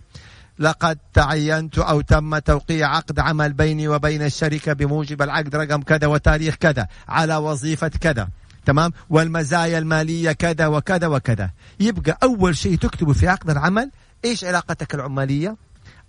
[0.58, 6.54] لقد تعينت أو تم توقيع عقد عمل بيني وبين الشركة بموجب العقد رقم كذا وتاريخ
[6.54, 8.28] كذا على وظيفة كذا.
[8.66, 11.50] تمام؟ والمزايا المالية كذا وكذا وكذا.
[11.80, 13.90] يبقى أول شيء تكتبه في عقد العمل
[14.24, 15.56] إيش علاقتك العمالية؟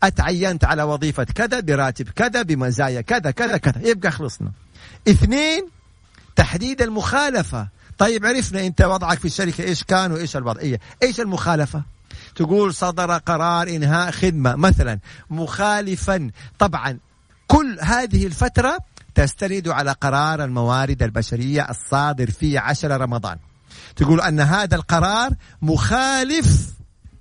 [0.03, 3.87] أتعينت على وظيفة كذا براتب كذا بمزايا كذا كذا كذا.
[3.87, 4.51] يبقى خلصنا.
[5.07, 5.67] اثنين
[6.35, 7.67] تحديد المخالفة.
[7.97, 11.83] طيب عرفنا أنت وضعك في الشركة إيش كان وإيش الوضعية إيش المخالفة؟
[12.39, 14.55] تقول صدر قرار إنهاء خدمة.
[14.55, 14.99] مثلا
[15.29, 16.31] مخالفا.
[16.59, 16.99] طبعا
[17.47, 18.77] كل هذه الفترة
[19.15, 23.37] تستند على قرار الموارد البشرية الصادر في عشر رمضان.
[23.95, 25.29] تقول أن هذا القرار
[25.61, 26.69] مخالف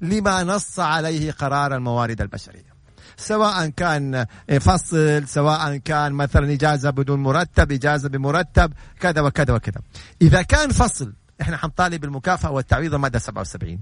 [0.00, 2.78] لما نص عليه قرار الموارد البشرية.
[3.16, 4.26] سواء كان
[4.60, 9.80] فصل سواء كان مثلا إجازة بدون مرتب إجازة بمرتب كذا وكذا وكذا.
[10.22, 13.80] إذا كان فصل إحنا حنطالب بالمكافأة والتعويض المادة 77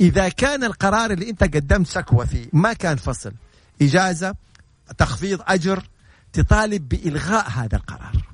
[0.00, 3.32] إذا كان القرار اللي أنت قدمت شكوى فيه ما كان فصل
[3.82, 4.34] إجازة
[4.98, 5.82] تخفيض أجر
[6.32, 8.26] تطالب بإلغاء هذا القرار.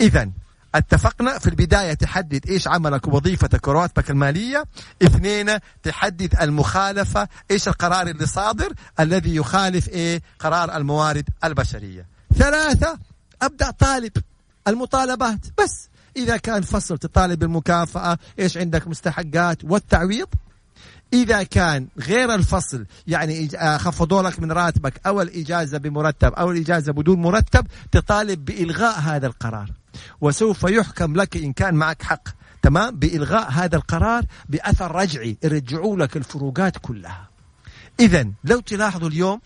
[0.00, 0.30] إذا
[0.74, 4.64] اتفقنا في البداية تحدد إيش عملك ووظيفتك ورواتبك المالية.
[5.02, 12.06] اثنين تحدد المخالفة إيش القرار اللي صادر الذي يخالف إيه؟ قرار الموارد البشرية.
[12.38, 12.98] ثلاثة
[13.42, 14.12] أبدأ طالب
[14.68, 15.40] المطالبات.
[15.62, 20.28] بس إذا كان فصل تطالب بالمكافأة إيش عندك مستحقات والتعويض.
[21.12, 26.92] إذا كان غير الفصل يعني آه، خفضوا لك من راتبك أو الإجازة بمرتب أو الإجازة
[26.92, 29.72] بدون مرتب تطالب بإلغاء هذا القرار.
[30.20, 32.28] وسوف يحكم لك إن كان معك حق
[32.62, 37.28] تمام؟ بإلغاء هذا القرار بأثر رجعي يرجعوا لك الفروقات كلها.
[38.00, 39.40] إذا لو تلاحظوا اليوم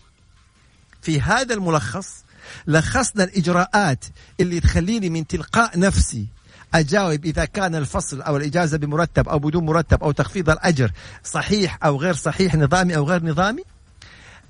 [1.01, 2.25] في هذا الملخص
[2.67, 4.05] لخصنا الإجراءات
[4.39, 6.27] اللي تخليني من تلقاء نفسي
[6.73, 10.91] أجاوب إذا كان الفصل أو الإجازة بمرتب أو بدون مرتب أو تخفيض الأجر
[11.23, 13.63] صحيح أو غير صحيح نظامي أو غير نظامي.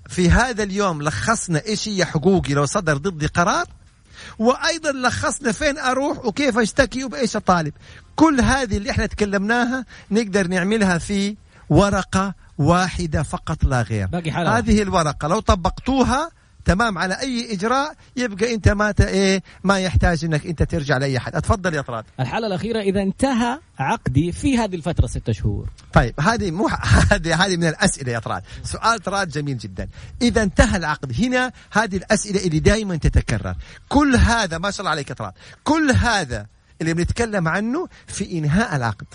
[0.10, 3.66] في هذا اليوم لخصنا إيش هي حقوقي لو صدر ضدي قرار
[4.40, 7.74] وأيضا لخصنا فين أروح وكيف أشتكي وبإيش أطالب.
[8.16, 11.36] كل هذه اللي إحنا تكلمناها نقدر نعملها في
[11.70, 14.08] ورقة واحدة فقط لا غير.
[14.08, 14.58] باقي حلقة.
[14.58, 16.30] هذه الورقة لو طبقتوها
[16.66, 18.94] تمام على أي إجراء يبقى أنت ما.
[19.00, 21.36] إيه ما يحتاج إنك أنت ترجع لأي أحد.
[21.36, 22.06] أتفضل يا طراد.
[22.20, 25.70] الحالة الأخيرة إذا انتهى عقدي في هذه الفترة ستة شهور.
[25.94, 26.70] طيب هذه مو
[27.12, 28.44] هذه هذه من الأسئلة يا طراد.
[28.64, 29.88] سؤال طراد جميل جدا.
[30.22, 31.22] إذا انتهى العقد.
[31.22, 33.56] هنا هذه الأسئلة اللي دائما تتكرر.
[33.90, 35.34] كل هذا ما شاء الله عليك يا طراد.
[35.64, 36.46] كل هذا
[36.82, 39.08] اللي بنتكلم عنه في إنهاء العقد.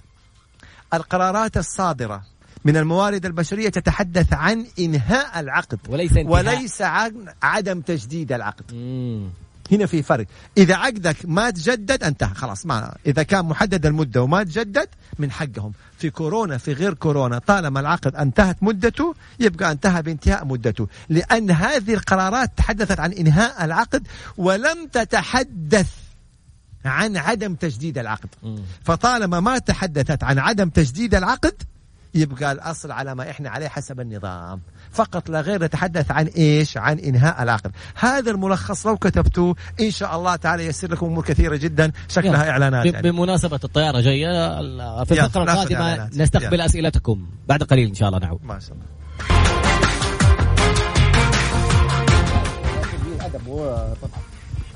[0.94, 2.22] القرارات الصادرة.
[2.64, 5.78] من الموارد البشرية تتحدث عن إنهاء العقد.
[5.88, 6.32] وليس انتهاء.
[6.32, 8.64] وليس عن عدم تجديد العقد.
[8.72, 9.28] مم.
[9.72, 10.26] هنا في فرق.
[10.56, 12.66] إذا عقدك ما تجدد انتهى خلاص.
[12.66, 15.72] ما إذا كان محدد المدة وما تجدد من حقهم.
[15.98, 20.88] في كورونا في غير كورونا طالما العقد انتهت مدته يبقى انتهى بانتهاء مدته.
[21.08, 25.88] لأن هذه القرارات تحدثت عن إنهاء العقد ولم تتحدث
[26.84, 28.28] عن عدم تجديد العقد.
[28.42, 28.62] مم.
[28.84, 31.62] فطالما ما تحدثت عن عدم تجديد العقد
[32.14, 36.98] يبقى الأصل على ما إحنا عليه حسب النظام فقط لا غير نتحدث عن إيش عن
[36.98, 41.92] إنهاء العقد هذا الملخص لو كتبتوه إن شاء الله تعالى ييسر لكم أمور كثيرة جدا
[42.08, 42.50] شكلها يلا.
[42.50, 43.10] إعلانات ب- يعني.
[43.12, 44.56] بمناسبة الطيارة جاية
[45.04, 46.16] في الفقرة القادمة إعلانات.
[46.16, 46.66] نستقبل يلا.
[46.66, 48.84] أسئلتكم بعد قليل إن شاء الله نعود ما شاء الله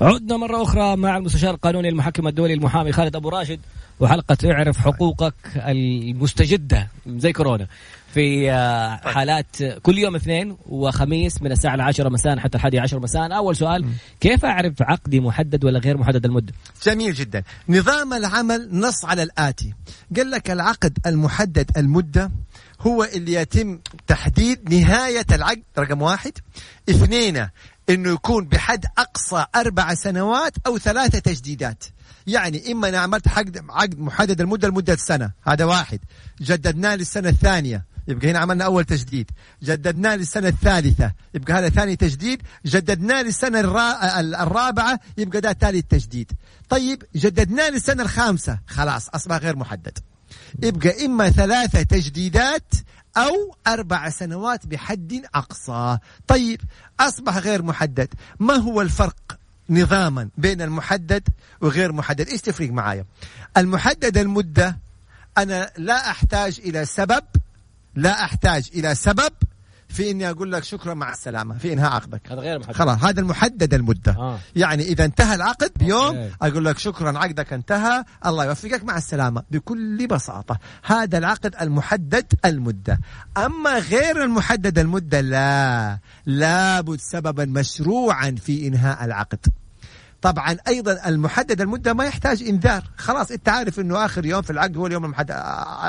[0.01, 3.59] عدنا مرة أخرى مع المستشار القانوني المحكم الدولي المحامي خالد أبو راشد
[3.99, 7.67] وحلقة اعرف حقوقك المستجدة زي كورونا.
[8.13, 13.35] في آه، حالات كل يوم اثنين وخميس من الساعة العاشرة مساء حتى الحادي عشر مساء.
[13.35, 13.85] أول سؤال
[14.19, 16.53] كيف أعرف عقدي محدد ولا غير محدد المدة؟
[16.83, 17.43] جميل جدا.
[17.69, 19.73] نظام العمل نص على الآتي.
[20.15, 22.31] قال لك العقد المحدد المدة
[22.81, 26.31] هو اللي يتم تحديد نهاية العقد رقم واحد.
[26.89, 27.47] اثنين
[27.89, 31.83] إنه يكون بحد أقصى أربع سنوات أو ثلاثة تجديدات.
[32.27, 35.31] يعني إما أنا عملت عقد عقد محدد المده لمدة سنة.
[35.43, 35.99] هذا واحد.
[36.41, 37.85] جددناه للسنة الثانية.
[38.07, 39.31] يبقى هنا عملنا أول تجديد.
[39.63, 41.11] جددناه للسنة الثالثة.
[41.33, 42.41] يبقى هذا ثاني تجديد.
[42.65, 44.19] جددناه للسنة الرا...
[44.19, 44.99] الرابعة.
[45.17, 46.31] يبقى ده ثالث تجديد.
[46.69, 48.59] طيب جددناه للسنة الخامسة.
[48.67, 49.97] خلاص أصبح غير محدد.
[50.63, 52.73] يبقى إما ثلاثة تجديدات
[53.17, 55.97] أو أربع سنوات بحد أقصى.
[56.27, 56.61] طيب
[56.99, 58.13] أصبح غير محدد.
[58.39, 59.37] ما هو الفرق
[59.69, 61.27] نظاما بين المحدد
[61.61, 63.05] وغير محدد؟ إيش تفرق معايا؟
[63.57, 64.77] المحدد المدة
[65.37, 67.23] أنا لا أحتاج إلى سبب
[67.95, 69.33] لا أحتاج إلى سبب
[69.95, 71.57] في إني أقول لك شكرا مع السلامة.
[71.57, 72.31] في انهاء عقدك.
[72.31, 72.75] هذا غير محدد.
[72.75, 74.11] خلاص هذا المحدد المدة.
[74.11, 74.39] آه.
[74.55, 76.31] يعني إذا انتهى العقد بيوم أوكي.
[76.41, 78.03] أقول لك شكرا عقدك انتهى.
[78.25, 79.43] الله يوفقك مع السلامة.
[79.51, 82.99] بكل بساطة هذا العقد المحدد المدة.
[83.37, 85.99] أما غير المحدد المدة لا.
[86.25, 89.45] لابد سببا مشروعا في إنهاء العقد.
[90.21, 92.83] طبعا أيضا المحدد المدة ما يحتاج إنذار.
[92.97, 95.43] خلاص أنت عارف إنه آخر يوم في العقد هو اليوم المحدد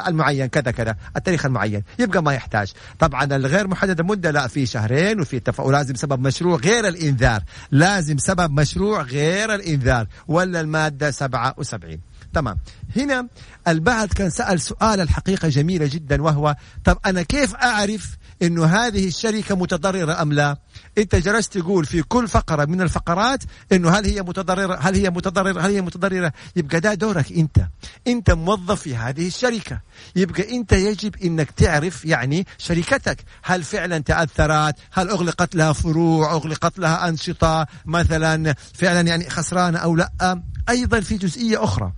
[0.06, 1.82] المعين كذا كذا التاريخ المعين.
[1.98, 2.72] يبقى ما يحتاج.
[2.98, 7.42] طبعا الغير محدد المده لا في شهرين وفي اتفاق ولازم سبب مشروع غير الإنذار.
[7.70, 10.06] لازم سبب مشروع غير الإنذار.
[10.28, 11.98] ولا المادة 77
[12.36, 12.58] تمام
[12.96, 13.28] هنا
[13.68, 19.54] البعض كان سأل سؤال الحقيقة جميلة جدا وهو طب أنا كيف أعرف أنه هذه الشركة
[19.56, 20.56] متضررة أم لا؟
[20.98, 25.60] أنت جلست تقول في كل فقرة من الفقرات أنه هل هي متضررة هل هي متضررة
[25.60, 27.58] هل هي متضررة؟ يبقى ده دورك أنت.
[28.06, 29.80] أنت موظف في هذه الشركة.
[30.16, 33.24] يبقى أنت يجب أنك تعرف يعني شركتك.
[33.42, 39.96] هل فعلا تأثرت؟ هل أغلقت لها فروع؟ أغلقت لها أنشطة؟ مثلا فعلا يعني خسرانة أو
[39.96, 41.92] لأ؟ أيضا في جزئية أخرى.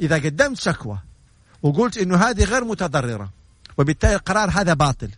[0.00, 0.98] إذا قدمت شكوى
[1.62, 3.30] وقلت إنه هذه غير متضررة
[3.78, 5.10] وبالتالي القرار هذا باطل.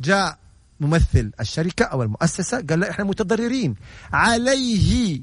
[0.00, 0.38] جاء
[0.80, 3.74] ممثل الشركة أو المؤسسة قال لا إحنا متضررين.
[4.12, 5.20] عليه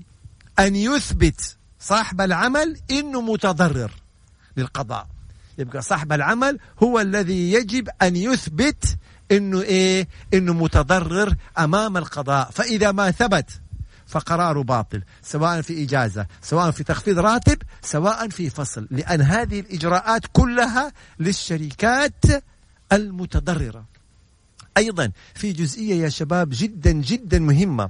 [0.59, 3.91] أن يثبت صاحب العمل إنه متضرر
[4.57, 5.07] للقضاء.
[5.57, 8.97] يبقى صاحب العمل هو الذي يجب أن يثبت
[9.31, 12.51] إنه إيه؟ إنه متضرر أمام القضاء.
[12.51, 13.61] فإذا ما ثبت
[14.07, 20.21] فقراره باطل سواء في إجازة سواء في تخفيض راتب سواء في فصل لأن هذه الإجراءات
[20.33, 22.25] كلها للشركات
[22.91, 23.85] المتضررة.
[24.77, 27.89] أيضا في جزئية يا شباب جدا جدا مهمة.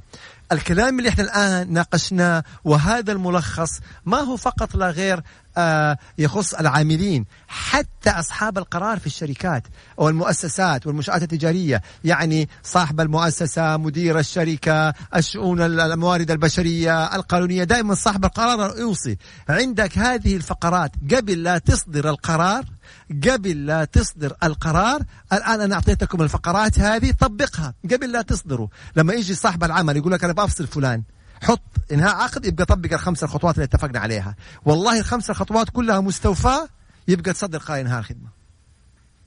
[0.52, 5.22] الكلام اللي إحنا الآن ناقشناه وهذا الملخص ما هو فقط لا غير
[5.58, 9.64] آه يخص العاملين حتى أصحاب القرار في الشركات
[10.00, 11.82] أو المؤسسات والمنشآت التجارية.
[12.04, 17.64] يعني صاحب المؤسسة مدير الشركة الشؤون الموارد البشرية القانونية.
[17.64, 19.18] دائما صاحب القرار يوصي
[19.50, 22.64] عندك هذه الفقرات قبل لا تصدر القرار
[23.28, 25.02] قبل لا تصدر القرار.
[25.34, 28.68] الآن أنا أعطيتكم الفقرات هذه طبقها قبل لا تصدروا.
[28.96, 31.04] لما يجي صاحب العمل يقول لك أنا بفصل فلان.
[31.44, 34.36] حط انهاء عقد يبقى طبق الخمس الخطوات اللي اتفقنا عليها.
[34.66, 36.70] والله الخمس الخطوات كلها مستوفاه
[37.08, 38.36] يبقى تصدر قرار انهاء الخدمة.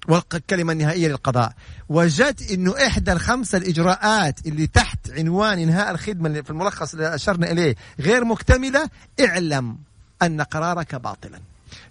[0.09, 1.53] والكلمة النهائية للقضاء.
[1.89, 7.51] وجدت أنه إحدى الخمسة الإجراءات اللي تحت عنوان إنهاء الخدمة اللي في الملخص اللي أشرنا
[7.51, 8.91] إليه غير مكتملة
[9.21, 9.79] اعلم
[10.23, 11.41] أن قرارك باطلا.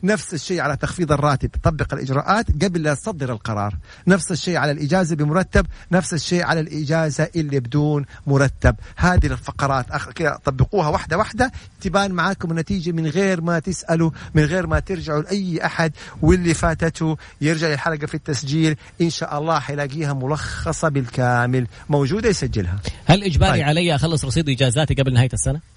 [0.03, 3.75] نفس الشيء على تخفيض الراتب طبق الإجراءات قبل لا تصدر القرار.
[4.07, 8.75] نفس الشيء على الإجازة بمرتب نفس الشيء على الإجازة اللي بدون مرتب.
[8.95, 10.09] هذه الفقرات أخ...
[10.09, 15.21] كده طبقوها واحدة واحدة تبان معاكم النتيجة من غير ما تسألوا من غير ما ترجعوا
[15.21, 17.17] لأي أحد واللي فاتته.
[17.41, 21.67] يرجع للحلقة في التسجيل إن شاء الله حيلاقيها ملخصة بالكامل.
[21.89, 22.79] موجودة يسجلها.
[23.05, 23.63] هل إجباري طيب.
[23.63, 25.76] علي أخلص رصيد إجازاتي قبل نهاية السنة؟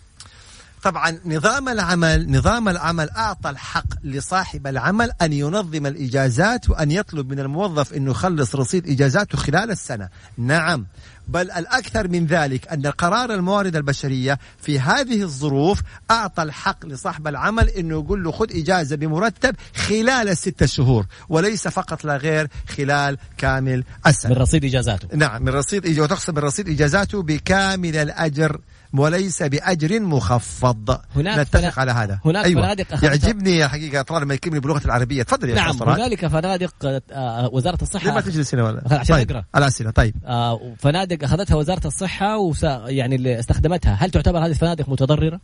[0.83, 7.41] طبعا نظام العمل نظام العمل أعطى الحق لصاحب العمل أن ينظم الإجازات وأن يطلب من
[7.41, 10.09] الموظف إنه يخلص رصيد إجازاته خلال السنة.
[10.39, 10.87] نعم.
[11.29, 17.69] بل الأكثر من ذلك أن قرار الموارد البشرية في هذه الظروف أعطى الحق لصاحب العمل
[17.69, 23.85] أنه يقول له خذ إجازة بمرتب خلال الستة شهور وليس فقط لا غير خلال كامل
[24.07, 24.35] السنة.
[24.35, 25.17] من رصيد إجازاته.
[25.17, 28.61] نعم من رصيد وتحسب من رصيد إجازاته بكامل الأجر
[28.95, 30.99] وليس بأجر مخفض.
[31.17, 32.21] هناك نتفق فنا- على هذا.
[32.25, 32.63] هناك أيوة.
[32.63, 35.23] فنادق أخذتها- يعجبني حقيقة طلال لما يكلمني بلغة العربية.
[35.23, 35.83] تفضل يا نعم.
[35.83, 36.75] هنالك فنادق
[37.13, 38.15] آه، وزارة ليه الصحة.
[38.15, 39.31] ما تجلس هنا ولا؟ عشان طيب.
[39.31, 39.45] أقرأ.
[39.57, 40.15] الأسئلة طيب.
[40.27, 42.63] آه، فنادق أخذتها وزارة الصحة وس...
[42.87, 43.95] يعني اللي استخدمتها.
[44.01, 45.41] هل تعتبر هذه الفنادق متضررة؟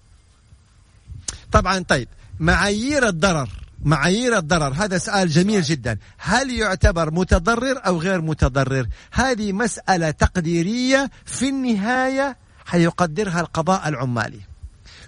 [1.53, 2.09] طبعا طيب.
[2.41, 3.49] معايير الضرر.
[3.85, 4.73] معايير الضرر.
[4.73, 5.99] هذا سؤال جميل جدا.
[6.19, 14.41] هل يعتبر متضرر أو غير متضرر؟ هذه مسألة تقديرية في النهاية حيقدرها القضاء العمالي.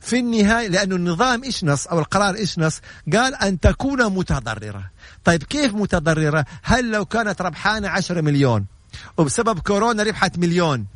[0.00, 2.80] في النهاية لأنه النظام إيش نص؟ أو القرار إيش نص؟
[3.12, 4.90] قال أن تكون متضررة.
[5.24, 8.66] طيب كيف متضررة؟ هل لو كانت ربحانة 10 مليون
[9.16, 10.86] وبسبب كورونا ربحت مليون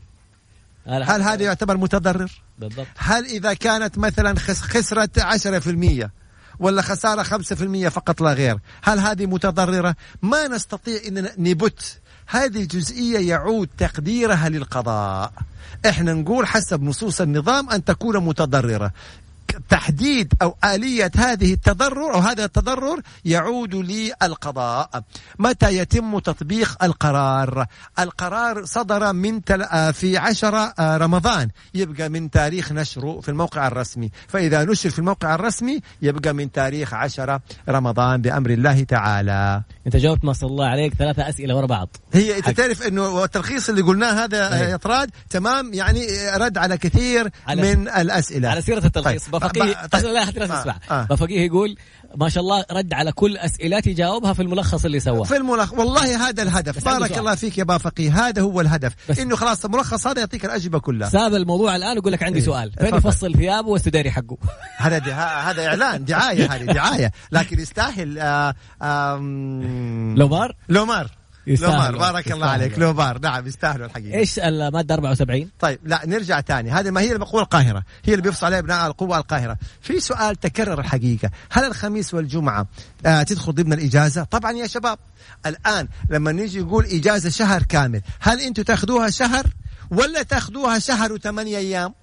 [0.86, 2.86] هل هذا يعتبر متضرر؟ بالضبط.
[2.96, 6.10] هل إذا كانت مثلا خس- خسرت 10%
[6.58, 13.28] ولا خسارة 5% فقط لا غير هل هذه متضررة؟ ما نستطيع أن نبت هذه الجزئية
[13.28, 15.32] يعود تقديرها للقضاء.
[15.88, 18.92] إحنا نقول حسب نصوص النظام أن تكون متضررة.
[19.68, 25.02] تحديد أو آلية هذه التضرر أو هذا التضرر يعود للقضاء
[25.38, 27.66] متى يتم تطبيق القرار؟
[27.98, 29.62] القرار صدر من تل...
[29.62, 31.48] آه في عشرة آه رمضان.
[31.74, 34.10] يبقى من تاريخ نشره في الموقع الرسمي.
[34.28, 39.62] فإذا نشر في الموقع الرسمي يبقى من تاريخ عشرة رمضان بأمر الله تعالى.
[39.86, 40.94] أنت جاوبت ما شاء الله عليك.
[40.94, 41.88] ثلاثة أسئلة ورا بعض.
[42.12, 44.68] هي أنت تعرف إنه التلخيص اللي قلناه هذا أيوة.
[44.68, 48.48] يا طراد تمام؟ يعني رد على كثير على- من الأسئلة.
[48.48, 49.24] على سيرة التلخيص.
[49.24, 49.41] طيب.
[49.42, 50.04] بفقيه ب- طيب.
[50.04, 51.06] لا خلينا آه، نسمع آه.
[51.30, 51.76] يقول
[52.16, 55.22] ما شاء الله رد على كل اسئلتي جاوبها في الملخص اللي سواه.
[55.24, 56.84] في الملخص والله هذا الهدف.
[56.84, 57.18] بارك.
[57.18, 58.26] الله فيك يا با فقيه.
[58.28, 58.92] هذا هو الهدف.
[59.08, 61.08] بس- إنه خلاص الملخص هذا يعطيك الأجوبة كلها.
[61.08, 62.44] ساب الموضوع الآن ويقول لك عندي إيه.
[62.44, 62.72] سؤال.
[62.80, 62.94] فين.
[62.94, 64.36] يفصل ثيابه والسداري حقه؟
[64.78, 66.04] هذا هذا إعلان.
[66.04, 67.12] دعاية هذه دعاية.
[67.32, 68.18] لكن يستاهل
[68.82, 69.18] آه
[70.16, 71.10] لومار؟ لومار.
[71.46, 72.46] لومار بارك الله.
[72.46, 72.78] عليك.
[72.78, 74.18] لومار نعم يستاهلوا الحقيقة.
[74.18, 77.82] إيش الماده 74 طيب لا نرجع تاني هذه ما هي القوى القاهرة.
[78.04, 79.58] هي اللي بيفصل عليها ابناء القوى القاهرة.
[79.80, 81.30] في سؤال تكرر الحقيقة.
[81.50, 82.66] هل الخميس والجمعة
[83.06, 84.98] آه تدخل ضمن الإجازة؟ طبعا يا شباب.
[85.46, 89.46] الآن لما نيجي نقول إجازة شهر كامل هل أنتم تاخذوها شهر
[89.90, 91.94] ولا تاخذوها شهر وثمانية أيام؟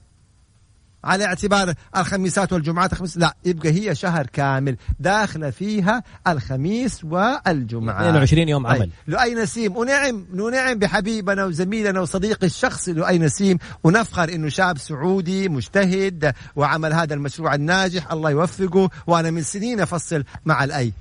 [1.03, 2.93] على اعتبار الخميسات والجمعات.
[2.93, 8.01] الخميس لا يبقى هي شهر كامل داخلة فيها الخميس والجمعة.
[8.01, 8.75] 22 يوم طيب.
[8.75, 8.89] عمل.
[9.07, 13.57] لؤي نسيم؟ ونعم ونعم بحبيبنا وزميلنا وصديقي الشخصي لؤي نسيم.
[13.83, 18.11] ونفخر إنه شاب سعودي مجتهد وعمل هذا المشروع الناجح.
[18.11, 20.93] الله يوفقه وأنا من سنين أفصل مع الأي.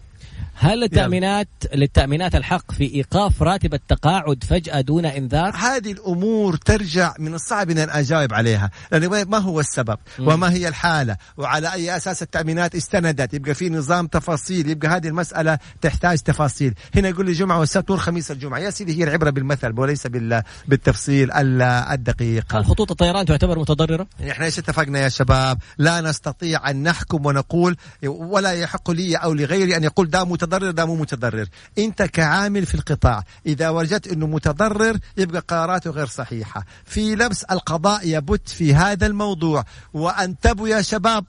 [0.60, 7.34] هل التامينات للتأمينات الحق في إيقاف راتب التقاعد فجأة دون إنذار؟ هذه الأمور ترجع من
[7.34, 9.98] الصعب ان أنا اجاوب عليها لأنه ما هو السبب.
[10.20, 15.58] وما هي الحالة؟ وعلى أي أساس التأمينات استندت؟ يبقى في نظام تفاصيل يبقى هذه المسألة
[15.80, 16.74] تحتاج تفاصيل.
[16.94, 18.58] هنا يقول لي جمعة والسبت والخميس الجمعة.
[18.58, 22.56] يا سيدي هي العبرة بالمثل وليس بال- بالتفصيل ال- الدقيق.
[22.56, 27.26] هل خطوط الطيران تعتبر متضررة؟ يعني إحنا إيش اتفقنا يا شباب؟ لا نستطيع أن نحكم
[27.26, 30.47] ونقول ولا يحق لي أو لغيري أن يقول ده متضرر.
[30.48, 31.48] متضرر ده مو متضرر.
[31.78, 36.64] انت كعامل في القطاع إذا وجدت إنه متضرر يبقى قراراته غير صحيحة.
[36.84, 39.64] في لبس القضاء يبت في هذا الموضوع.
[39.94, 41.24] وانتبهوا يا شباب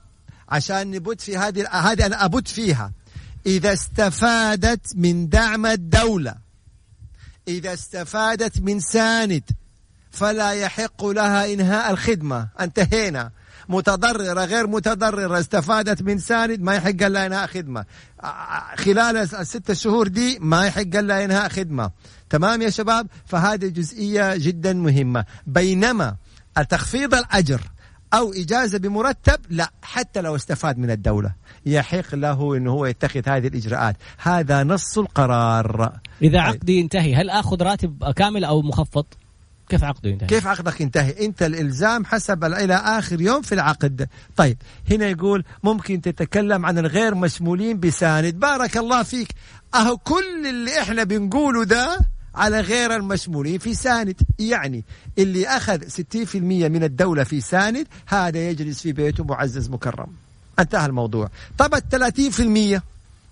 [0.50, 2.92] عشان نبت في هذه هذه أنا أبت فيها.
[3.46, 6.36] إذا استفادت من دعم الدولة
[7.48, 9.44] إذا استفادت من ساند
[10.12, 12.48] فلا يحق لها إنهاء الخدمة.
[12.60, 13.32] أنتهينا.
[13.70, 17.86] متضررة غير متضررة استفادت من ساند ما يحق لها إنهاء خدمة.
[18.76, 21.92] خلال الست شهور دي ما يحق لها إنهاء خدمة.
[22.30, 25.26] تمام يا شباب؟ فهذه جزئية جدا مهمة.
[25.48, 26.16] بينما
[26.70, 27.62] تخفيض الأجر
[28.14, 31.32] أو إجازة بمرتب لا حتى لو استفاد من الدولة.
[31.66, 33.96] يحق له أنه هو يتخذ هذه الإجراءات.
[34.18, 36.00] هذا نص القرار.
[36.22, 36.48] إذا طيب.
[36.48, 39.06] عقدي ينتهي هل آخذ راتب كامل أو مخفض؟
[39.70, 44.08] كيف عقده ينتهي؟ كيف عقدك ينتهي؟ انت الإلزام حسب إلى آخر يوم في العقد.
[44.38, 44.58] طيب
[44.92, 49.28] هنا يقول ممكن تتكلم عن الغير مشمولين بساند، بارك الله فيك.
[49.76, 52.00] أهو كل اللي إحنا بنقوله ده
[52.36, 54.84] على غير المشمولين في ساند يعني
[55.18, 60.08] اللي أخذ 60% من الدولة في ساند هذا يجلس في بيته معزز مكرم
[60.60, 62.82] انتهى الموضوع طب ال 30%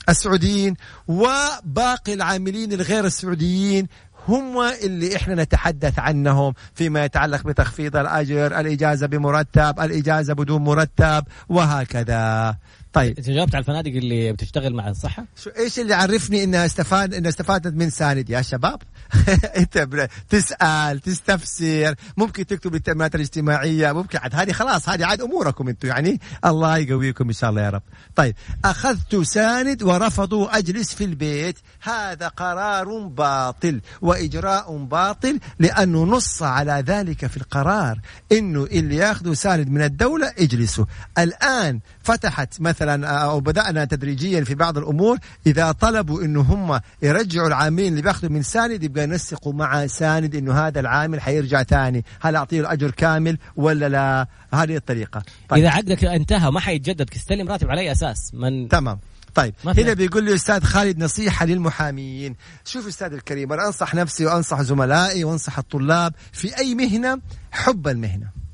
[0.09, 0.75] السعوديين
[1.07, 3.87] وباقي العاملين الغير السعوديين
[4.27, 12.55] هم اللي إحنا نتحدث عنهم فيما يتعلق بتخفيض الأجر، الإجازة بمرتب، الإجازة بدون مرتب وهكذا.
[12.93, 17.13] طيب إنت جاوبت على الفنادق اللي بتشتغل مع الصحة؟ شو إيش اللي عرفني إنها استفاد
[17.13, 18.81] إنها استفادت من ساند يا شباب؟
[19.57, 25.87] انت تسأل تستفسر ممكن تكتب للتامينات الاجتماعية ممكن عاد هذه خلاص هذه عاد أموركم أنتم
[25.87, 27.81] يعني الله يقويكم إن شاء الله يا رب.
[28.15, 28.35] طيب
[28.65, 37.27] أخذت ساند ورفضوا أجلس في البيت هذا قرار باطل وإجراء باطل لأنه نص على ذلك
[37.27, 37.99] في القرار
[38.31, 40.85] إنه اللي ياخذوا ساند من الدولة اجلسوا.
[41.17, 47.91] الآن فتحت مثلا أو بدأنا تدريجيا في بعض الأمور إذا طلبوا إنه هم يرجعوا العاملين
[47.91, 52.05] اللي بياخذوا من ساند يبقى ينسقوا مع ساند إنه هذا العامل حيرجع ثاني.
[52.21, 55.23] هل أعطيه الأجر كامل ولا لا؟ هذه الطريقة.
[55.49, 55.59] طيب.
[55.59, 57.05] إذا عقدك انتهى ما حيتجدد.
[57.05, 58.99] تستلم راتب على أي أساس؟ من تمام.
[59.35, 59.53] طيب.
[59.65, 62.35] هنا بيقول لي أستاذ خالد نصيحة للمحاميين
[62.65, 67.21] شوف أستاذ الكريم أنا أنصح نفسي وأنصح زملائي وأنصح الطلاب في أي مهنة
[67.51, 68.46] حب المهنة.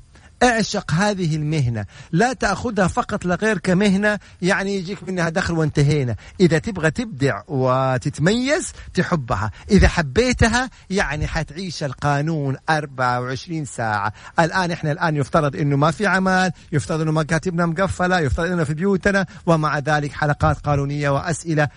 [0.44, 1.84] اعشق هذه المهنة.
[2.12, 6.16] لا تأخذها فقط لغير كمهنة يعني يجيك منها دخل وانتهينا.
[6.40, 9.50] إذا تبغى تبدع وتتميز تحبها.
[9.70, 14.12] إذا حبيتها يعني حتعيش القانون 24 ساعة.
[14.38, 18.74] الآن إحنا الآن يفترض أنه ما في عمل يفترض أنه مكاتبنا مقفلة يفترض أنه في
[18.74, 21.68] بيوتنا ومع ذلك حلقات قانونية وأسئلة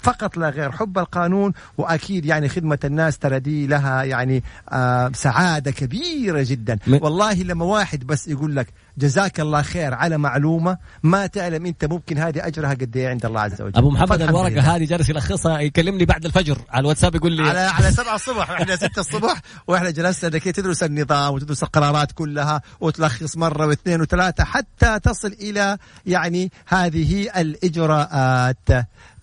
[0.00, 5.70] فقط لا غير حب القانون وأكيد يعني خدمة الناس ترى دي لها يعني آه سعادة
[5.70, 6.78] كبيرة جدا.
[6.86, 8.66] والله لما واحد بس يقول لك
[8.98, 13.40] جزاك الله خير على معلومة ما تعلم أنت ممكن هذه أجرها قد إيه عند الله
[13.40, 13.78] عز وجل.
[13.78, 17.90] أبو محمد الورقة هذه جالس يلخصها يكلمني بعد الفجر على الواتساب يقول لي على على
[17.92, 23.66] 7 الصبح وإحنا 6 الصبح وإحنا جلسنا كي تدرس النظام وتدرس القرارات كلها وتلخص مرة
[23.66, 28.68] واثنين وثلاثة حتى تصل إلى يعني هذه الإجراءات.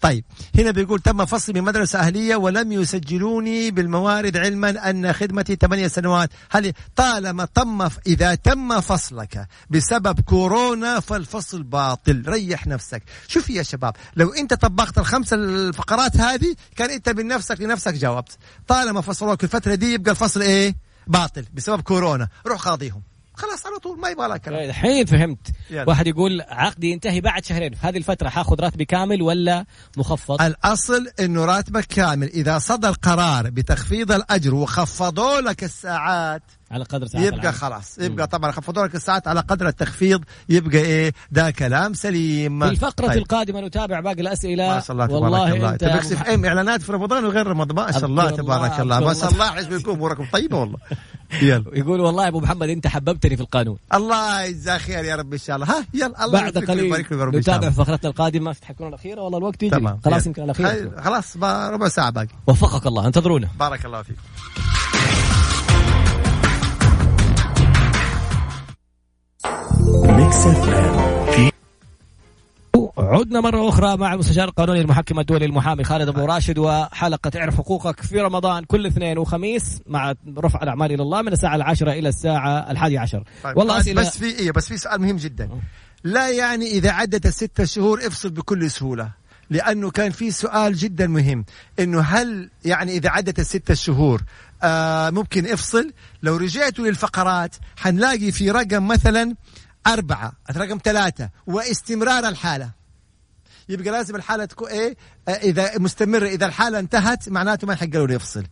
[0.02, 0.26] طيب
[0.56, 6.30] هنا بيقول تم فصلي من مدرسة أهلية ولم يسجلوني بالموارد علما أن خدمتي ثمانية سنوات.
[6.52, 12.24] هل طالما تم إذا تم فصلك بسبب كورونا فالفصل باطل.
[12.28, 13.04] ريح نفسك.
[13.28, 18.38] شوف يا شباب لو أنت طبقت الخمس الفقرات هذه كان أنت بنفسك لنفسك جاوبت.
[18.68, 20.76] طالما فصلوك الفترة دي يبقى الفصل إيه؟
[21.08, 22.28] باطل بسبب كورونا.
[22.48, 23.02] روح قاضيهم
[23.34, 24.70] خلاص على طول ما يبغى لها كلام.
[24.70, 25.48] الحين فهمت.
[25.70, 25.90] يلا.
[25.90, 27.74] واحد يقول عقدي ينتهي بعد شهرين.
[27.74, 29.66] في هذه الفترة حاخذ راتبي كامل ولا
[29.98, 32.28] مخفض؟ الأصل إنه راتبك كامل.
[32.28, 37.56] إذا صدر قرار بتخفيض الأجر وخفضوا لك الساعات على قدر ساعات يبقى العمل.
[37.56, 37.98] خلاص.
[38.00, 40.24] يبقى طبعا خفضوا لك الساعات على قدر التخفيض.
[40.50, 42.66] يبقى إيه؟ ده كلام سليم.
[42.66, 43.18] في الفقرة طيب.
[43.18, 44.68] القادمة نتابع باقي الأسئلة.
[44.68, 45.76] ما شاء الله تبارك والله الله.
[45.76, 47.86] تبقى في إعلانات في رمضان وغير رمضان.
[47.86, 49.00] ما شاء الله تبارك الله.
[49.00, 49.46] ما شاء الله.
[49.46, 50.78] عزبكم اموركم طيبة والله.
[51.42, 51.64] يلا.
[51.74, 53.78] يقول والله أبو محمد أنت حببتني في القانون.
[53.94, 55.68] الله يجزاه خير يا رب إن شاء الله.
[55.68, 56.26] ها يلا.
[56.26, 57.06] الله بعد قليل.
[57.12, 58.54] نتابع فقرتنا القادمة.
[58.54, 60.00] تحكون الأخيرة؟ والله الوقت يجري تمام.
[60.06, 61.02] خلاص يمكن الأخيرة.
[61.02, 61.38] خلاص
[61.74, 62.28] ربع ساعة باقي.
[62.48, 63.08] وفقك الله.
[63.08, 63.48] أنتظرونا.
[63.60, 64.18] بارك الله فيك.
[69.46, 70.48] ميكس
[72.98, 78.02] عدنا مرة أخرى مع المستشار القانوني المحكم الدولي المحامي خالد أبو راشد وحلقة اعرف حقوقك
[78.02, 82.72] في رمضان كل اثنين وخميس مع رفع الأعمال إلى الله من الساعة العاشرة إلى الساعة
[82.72, 83.24] الحادية عشر.
[83.44, 85.50] طيب والله أسئلة بس في إيه بس في سؤال مهم جدا.
[86.04, 89.10] لا يعني إذا عدت الستة شهور افصل بكل سهولة
[89.50, 91.46] لأنه كان في سؤال جدا مهم
[91.80, 94.22] إنه هل يعني إذا عدت الستة شهور
[94.64, 95.92] آه ممكن افصل؟
[96.24, 99.36] لو رجعتوا للفقرات حنلاقي في رقم مثلا
[99.88, 102.72] أربعة رقم ثلاثة واستمرار الحالة.
[103.70, 104.96] يبقى لازم الحالة تكون آه،
[105.32, 108.44] إذا مستمرة إذا الحالة انتهت معناته ما يحق له يفصل.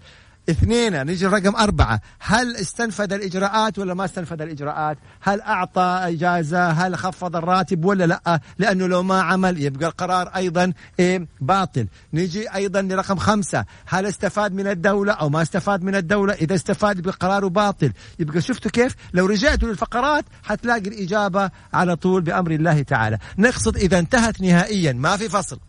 [0.49, 2.01] اثنين نيجي رقم أربعة.
[2.19, 8.39] هل استنفذ الإجراءات ولا ما استنفذ الإجراءات؟ هل أعطى إجازة؟ هل خفض الراتب ولا لا؟
[8.57, 11.87] لأنه لو ما عمل يبقى القرار أيضا إيه باطل.
[12.13, 13.65] نيجي أيضا لرقم خمسة.
[13.85, 17.91] هل استفاد من الدولة أو ما استفاد من الدولة؟ إذا استفاد يبقى باطل.
[18.19, 23.17] يبقى شفتوا كيف؟ لو رجعتوا للفقرات حتلاقي الإجابة على طول بأمر الله تعالى.
[23.37, 25.59] نقصد إذا انتهت نهائيا ما في فصل.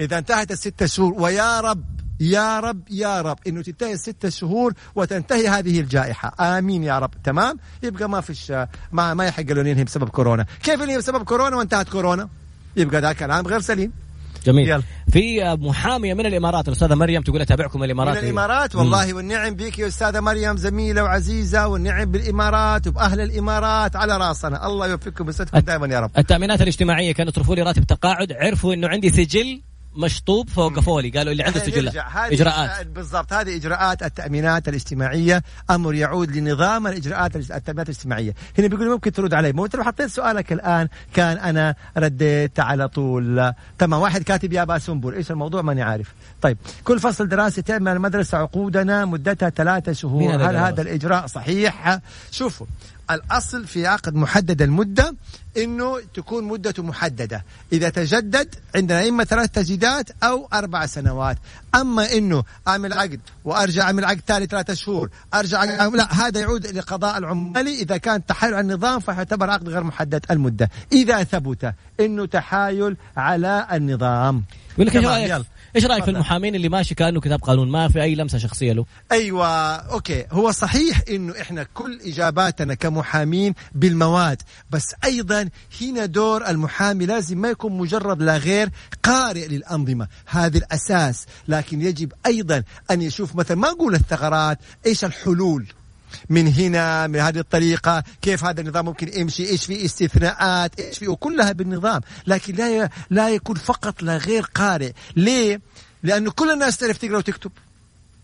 [0.00, 3.38] إذا انتهت الستة شهور ويا رب يا رب يا رب.
[3.46, 6.34] إنه تنتهي الستة شهور وتنتهي هذه الجائحة.
[6.40, 7.10] آمين يا رب.
[7.24, 8.52] تمام؟ يبقى ما فيش
[8.92, 10.46] ما ما يحق له ينهي بسبب كورونا.
[10.62, 12.28] كيف ينهي بسبب كورونا وانتهت كورونا؟
[12.76, 13.92] يبقى ذا كلام غير سليم.
[14.44, 14.68] جميل.
[14.68, 14.82] يلا.
[15.12, 18.16] في محامية من الإمارات الاستاذه مريم تقول أتابعكم من الإمارات.
[18.16, 24.16] من الإمارات؟ والله والنعم بك يا أستاذة مريم زميلة وعزيزة والنعم بالإمارات وبأهل الإمارات على
[24.16, 24.66] راسنا.
[24.66, 26.10] الله يوفقكم ويسعدكم دائما يا رب.
[26.18, 28.32] التأمينات الاجتماعية كانوا يطرفوا لي راتب تقاعد.
[28.32, 29.60] عرفوا إنه عندي سجل
[29.96, 31.10] مشطوب فوق فولي.
[31.10, 32.08] قالوا اللي عنده سجل نرجع.
[32.08, 32.86] هذه إجراءات.
[32.86, 33.32] بالضبط.
[33.32, 35.42] هذه إجراءات التأمينات الاجتماعية.
[35.70, 38.34] أمر يعود لنظام الإجراءات الاج- التأمينات الاجتماعية.
[38.58, 39.52] هنا بيقولوا ممكن ترد علي.
[39.52, 40.88] مو انت لو حطيت سؤالك الآن.
[41.14, 43.52] كان أنا رديت على طول.
[43.78, 44.00] تمام.
[44.00, 46.14] واحد كاتب يا أبا سنبل إيش الموضوع؟ ماني عارف.
[46.42, 46.58] طيب.
[46.84, 50.34] كل فصل دراسي تعمل المدرسة عقودنا مدتها ثلاثة شهور.
[50.34, 51.98] هل هذا؟ الإجراء صحيح؟
[52.30, 52.66] شوفوا.
[53.10, 55.14] الأصل في عقد محدد المدة
[55.56, 57.44] إنه تكون مدته محددة.
[57.72, 61.38] إذا تجدد عندنا إما ثلاث تجديدات أو أربع سنوات.
[61.74, 67.18] أما إنه أعمل عقد وأرجع أعمل عقد ثاني ثلاثة شهور أرجع لا هذا يعود لقضاء
[67.18, 70.70] العمالي إذا كان تحايل على النظام فيعتبر عقد غير محدد المدة.
[70.92, 74.44] إذا ثبت إنه تحايل على النظام.
[74.78, 74.96] يقول لك
[75.76, 76.10] إيش رأيك في.
[76.10, 78.86] المحامين اللي ماشي كأنه كتاب قانون؟ ما في أي لمسة شخصية له.
[79.12, 79.46] أيوه
[79.76, 80.26] أوكي.
[80.32, 85.48] هو صحيح إنه إحنا كل إجاباتنا كمحامين بالمواد بس أيضا
[85.82, 88.70] هنا دور المحامي لازم ما يكون مجرد لا غير
[89.02, 90.08] قارئ للأنظمة.
[90.26, 91.26] هذا الأساس.
[91.48, 95.66] لكن يجب أيضا أن يشوف مثلا ما أقول الثغرات إيش الحلول؟
[96.28, 101.08] من هنا من هذه الطريقة كيف هذا النظام ممكن يمشي إيش في استثناءات إيش في
[101.08, 102.00] وكلها بالنظام.
[102.26, 104.92] لكن لا لا يكون فقط لا غير قارئ.
[105.16, 105.60] ليه؟
[106.02, 107.50] لأنه كل الناس تعرف تقرأ وتكتب.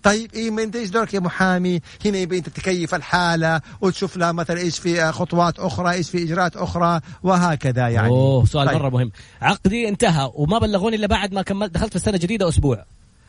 [0.03, 4.33] طيب إيه ما أنت إيش دورك يا محامي هنا يبي أنت تكيف الحالة وتشوف لها
[4.33, 8.09] مثلا إيش في خطوات أخرى إيش في إجراءات أخرى وهكذا يعني.
[8.09, 8.77] أوه سؤال طيب.
[8.77, 9.13] مرة مهم.
[9.43, 12.85] عقدي انتهى وما بلغوني إلا بعد ما كملت دخلت في السنة الجديده أسبوع.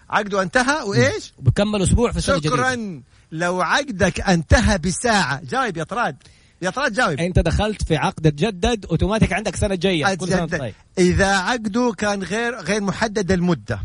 [0.09, 2.55] عقده انتهى وإيش؟ بكمل أسبوع في السنة الجديدة.
[2.55, 3.01] شكرا
[3.31, 5.41] لو عقدك انتهى بساعة.
[5.43, 6.15] جاوب يا طراد.
[6.61, 7.19] يا طراد جاوب.
[7.19, 10.15] انت دخلت في عقد تجدد أوتوماتيك عندك سنة جاية.
[10.15, 10.45] كل سنة.
[10.45, 10.73] طيب.
[10.97, 13.79] إذا عقده كان غير غير محدد المدة.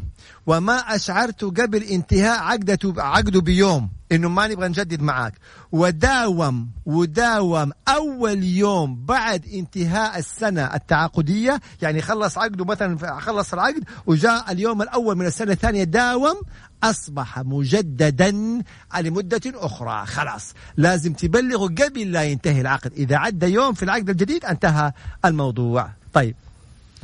[0.47, 3.91] وما أشعرته قبل انتهاء عقدته عقده بيوم.
[4.13, 5.35] إنه ما نبغى نجدد معاك.
[5.73, 14.53] وداوم وداوم أول يوم بعد انتهاء السنة التعاقدية يعني خلص عقده مثلا خلص العقد وجاء
[14.53, 16.41] اليوم الأول من السنة الثانية داوم
[16.83, 18.63] أصبح مجددا
[19.01, 20.07] لمدة أخرى.
[20.07, 20.55] خلاص.
[20.77, 22.93] لازم تبلغه قبل لا ينتهي العقد.
[22.93, 24.93] إذا عدى يوم في العقد الجديد انتهى
[25.25, 25.91] الموضوع.
[26.13, 26.37] طيب.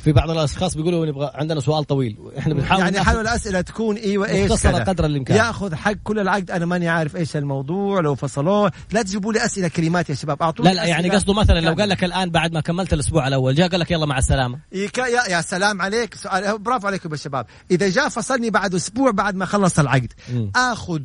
[0.02, 2.18] في بعض الأشخاص بيقولوا نبغى عندنا سؤال طويل.
[2.38, 4.84] إحنا بنحاول يعني حاول الأسئلة تكون أيوه إيش مختصرة كذا.
[4.84, 5.36] قدر الإمكان.
[5.36, 6.50] يأخذ حق كل العقد.
[6.50, 8.00] أنا ماني عارف إيش الموضوع.
[8.00, 8.72] لو فصلوه.
[8.92, 10.42] لا تجيبوا لي أسئلة كلمات يا شباب.
[10.42, 11.74] أعطوني لا لا يعني قصده مثلا لو.
[11.74, 14.58] قال لك الآن بعد ما كملت الأسبوع الأول جاء قال لك يلا مع السلامة.
[14.72, 16.14] يك- يا, يا سلام عليك.
[16.14, 17.46] سؤال برافو عليكم يا شباب.
[17.70, 20.12] إذا جاء فصلني بعد أسبوع بعد ما خلص العقد.
[20.56, 21.00] آخذ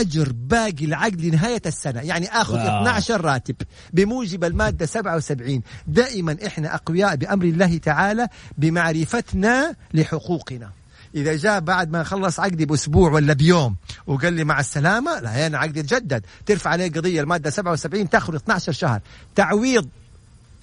[0.00, 2.00] أجر باقي العقد لنهاية السنة.
[2.00, 2.82] يعني آخذ واو.
[2.82, 3.56] 12 راتب.
[3.92, 8.28] بموجب المادة 77 دائما إحنا أقوياء بأمر الله تعالى
[8.58, 10.70] بمعرفتنا لحقوقنا.
[11.14, 13.76] إذا جاء بعد ما خلص عقدي بأسبوع ولا بيوم
[14.06, 18.72] وقال لي مع السلامة لا أنا عقدي يتجدد ترفع عليه قضية المادة 77 تأخذ 12
[18.72, 19.00] شهر.
[19.34, 19.88] تعويض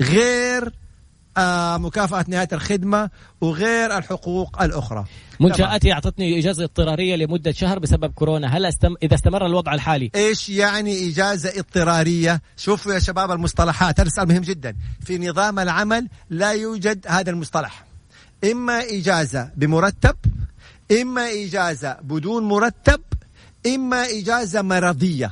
[0.01, 0.73] غير
[1.77, 3.09] مكافأة نهاية الخدمة
[3.41, 5.05] وغير الحقوق الأخرى
[5.39, 8.95] منشاتي أعطتني إجازة اضطرارية لمدة شهر بسبب كورونا هل استم...
[9.03, 14.41] إذا استمر الوضع الحالي إيش يعني إجازة اضطرارية؟ شوفوا يا شباب المصطلحات هذا سؤال مهم
[14.41, 14.75] جدا،
[15.05, 17.85] في نظام العمل لا يوجد هذا المصطلح.
[18.51, 20.15] إما إجازة بمرتب،
[21.01, 23.01] إما إجازة بدون مرتب،
[23.67, 25.31] إما إجازة مرضية.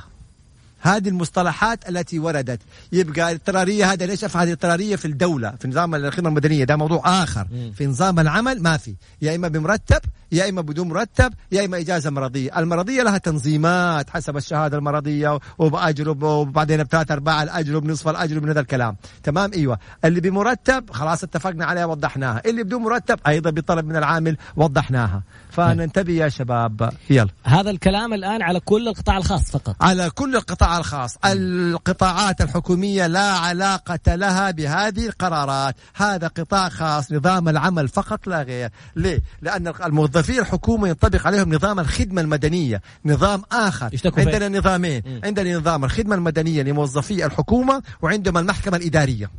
[0.82, 2.60] هذه المصطلحات التي وردت.
[2.92, 7.46] يبقى الاضطراريه هذا ليش افعل اضطراريه في الدولة في نظام الخدمة المدنية؟ ده موضوع آخر.
[7.74, 8.94] في نظام العمل ما في.
[9.22, 10.00] يا إما بمرتب
[10.32, 12.58] يا إما بدون مرتب يا إما إجازة مرضية.
[12.58, 18.60] المرضية لها تنظيمات حسب الشهادة المرضية وبأجر وبعدين بثلاث ارباع الأجر وبنصف الأجر ومن هذا
[18.60, 18.96] الكلام.
[19.22, 19.78] تمام؟ إيوه.
[20.04, 22.42] اللي بمرتب خلاص اتفقنا عليها وضحناها.
[22.46, 25.22] اللي بدون مرتب أيضا بطلب من العامل وضحناها.
[25.50, 26.92] فننتبه يا شباب.
[27.10, 27.28] يلا.
[27.44, 29.76] هذا الكلام الآن على كل القطاع الخاص فقط.
[29.80, 31.16] على كل القطاع القطاع الخاص.
[31.24, 35.76] القطاعات الحكومية لا علاقة لها بهذه القرارات.
[35.94, 38.70] هذا قطاع خاص نظام العمل فقط لا غير.
[38.96, 42.82] ليه؟ لأن الموظفين الحكومة ينطبق عليهم نظام الخدمة المدنية.
[43.04, 43.90] نظام آخر.
[44.16, 45.20] عندنا نظامين.
[45.24, 49.30] عندنا نظام الخدمة المدنية لموظفي الحكومة وعندما المحكمة الإدارية.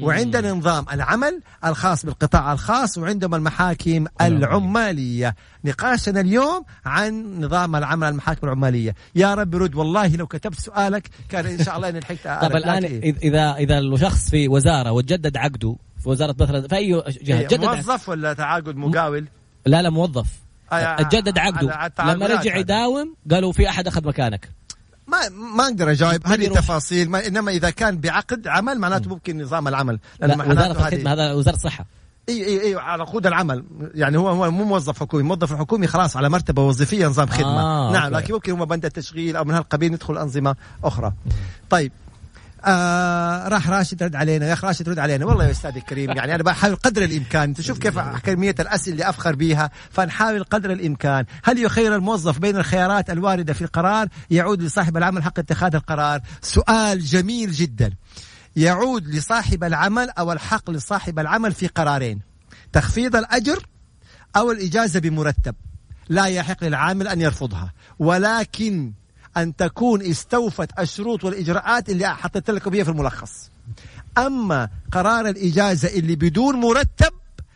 [0.00, 5.34] وعندنا نظام العمل الخاص بالقطاع الخاص وعندما المحاكم العمالية.
[5.64, 8.94] نقاشنا اليوم عن نظام العمل المحاكم العمالية.
[9.14, 12.84] يا رب رد والله لو كتبت سؤالك كان إن شاء الله إن لحقت طب الآن
[13.22, 17.64] اذا إذا الشخص في وزارة وتجدد عقده في وزارة مثلا في أي جهة إيه، جدد.
[17.64, 19.28] موظف ولا تعاقد مقاول؟
[19.66, 20.26] لا لا موظف.
[20.72, 22.12] آه، تجدد على- عقده.
[22.14, 22.56] لما رجع.
[22.56, 24.48] يداوم قالوا في أحد أخذ مكانك.
[25.06, 26.26] ما ما أقدر أجاوب.
[26.26, 26.58] هذه يروح.
[26.58, 29.98] التفاصيل ما إنما إذا كان بعقد عمل معناته ممكن نظام العمل.
[30.20, 31.86] لا لأن وزارة الخدمة هذا وزارة الصحة.
[32.28, 33.64] إي إي إي على عقود العمل.
[33.94, 35.22] يعني هو هو مو موظف حكومي.
[35.22, 37.60] موظف الحكومي خلاص على مرتبة وظيفية نظام خدمة.
[37.60, 38.24] آه، نعم okay.
[38.24, 41.12] لكن ممكن هم بند التشغيل أو من هالقبيل ندخل أنظمة أخرى.
[41.70, 41.92] طيب.
[42.66, 44.46] آه راح راشد رد علينا.
[44.46, 45.26] يا أخي راشد رد علينا.
[45.26, 47.54] والله يا أستاذ الكريم يعني أنا بحاول قدر الإمكان.
[47.54, 51.24] تشوف كيف كمية الأسئلة اللي أفخر بها فنحاول قدر الإمكان.
[51.44, 56.20] هل يخير الموظف بين الخيارات الواردة في القرار؟ يعود لصاحب العمل حق اتخاذ القرار.
[56.42, 57.92] سؤال جميل جدا.
[58.56, 62.20] يعود لصاحب العمل أو الحق لصاحب العمل في قرارين.
[62.72, 63.66] تخفيض الأجر
[64.36, 65.54] أو الإجازة بمرتب.
[66.08, 67.72] لا يحق للعامل أن يرفضها.
[67.98, 68.92] ولكن
[69.36, 73.50] أن تكون استوفت الشروط والإجراءات اللي حطيت لكم هي في الملخص.
[74.18, 77.12] أما قرار الإجازة اللي بدون مرتب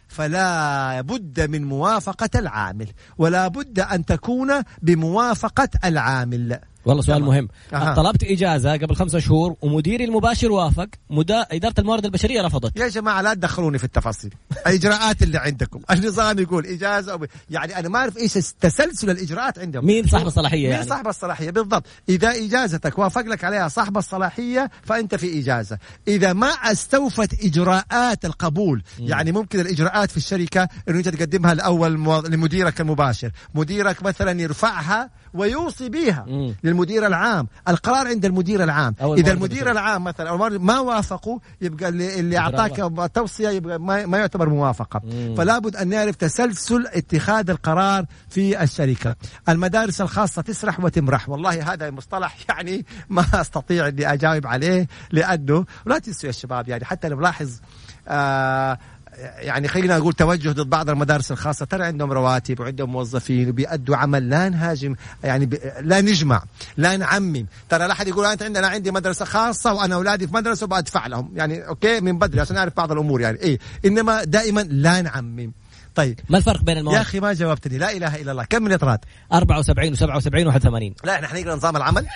[0.09, 6.59] فلا بد من موافقة العامل ولا بد أن تكون بموافقة العامل.
[6.85, 7.29] والله سؤال تمام.
[7.31, 7.49] مهم.
[7.75, 7.95] أها.
[7.95, 10.89] طلبت إجازة قبل خمسة شهور ومديري المباشر وافق.
[11.11, 11.47] مدا...
[11.53, 12.77] إدارة الموارد البشرية رفضت.
[12.79, 14.35] يا جماعة لا تدخلوني في التفاصيل.
[14.67, 17.27] الاجراءات اللي عندكم؟ النظام يقول إجازة أو.
[17.51, 19.87] يعني أنا ما أعرف إيش تسلسل الإجراءات عندهم.
[19.87, 21.87] مين صاحب الصلاحية مين يعني؟ صاحب الصلاحية؟ بالضبط.
[22.09, 25.79] إذا إجازتك وافق لك عليها صاحب الصلاحية فأنت في إجازة.
[26.09, 32.21] إذا ما استوفت إجراءات القبول يعني ممكن الإجراءات في الشركة إنه إنت تقدمها الأول مو-
[32.21, 33.31] لمديرك المباشر.
[33.55, 36.27] مديرك مثلا يرفعها ويوصي بها
[36.79, 36.85] مم.
[36.85, 39.71] للمدير العام القرار عند المدير العام إذا المدير.
[39.71, 42.39] العام مثلا ما وافقوا يبقى اللي, اللي.
[42.39, 45.35] أعطاك توصية يبقى ما, ما يعتبر موافقة مم.
[45.37, 49.17] فلا بد أن نعرف تسلسل اتخاذ القرار في الشركة
[49.49, 55.99] المدارس الخاصة تسرح وتمرح والله هذا مصطلح يعني ما أستطيع أني أجاوب عليه لأنه لا
[55.99, 57.51] تنسوا يا شباب يعني حتى أنا بلاحظ
[58.09, 58.79] آه
[59.19, 64.29] يعني خلينا نقول توجه ضد بعض المدارس الخاصة ترى عندهم رواتب وعندهم موظفين وبيأدوا عمل
[64.31, 64.95] لا نهاجم
[65.25, 65.59] يعني ب...
[65.81, 66.43] لا نجمع
[66.77, 67.47] لا نعمم.
[67.69, 71.33] ترى لا أحد يقول انت عندنا عندي مدرسة خاصة وأنا أولادي في مدرسة وبدفع لهم.
[71.35, 73.39] يعني أوكي من بدري عشان أعرف بعض الأمور يعني.
[73.39, 75.53] إيه إنما دائما لا نعمم.
[75.99, 76.21] طيب.
[76.29, 77.79] ما الفرق بين يا المواد أخي ما جاوبتني.
[77.79, 78.45] لا إله إلا الله.
[78.45, 78.99] كم من اطراد
[79.33, 82.07] 74 و77 و81 لا إحنا حنقرا نظام العمل.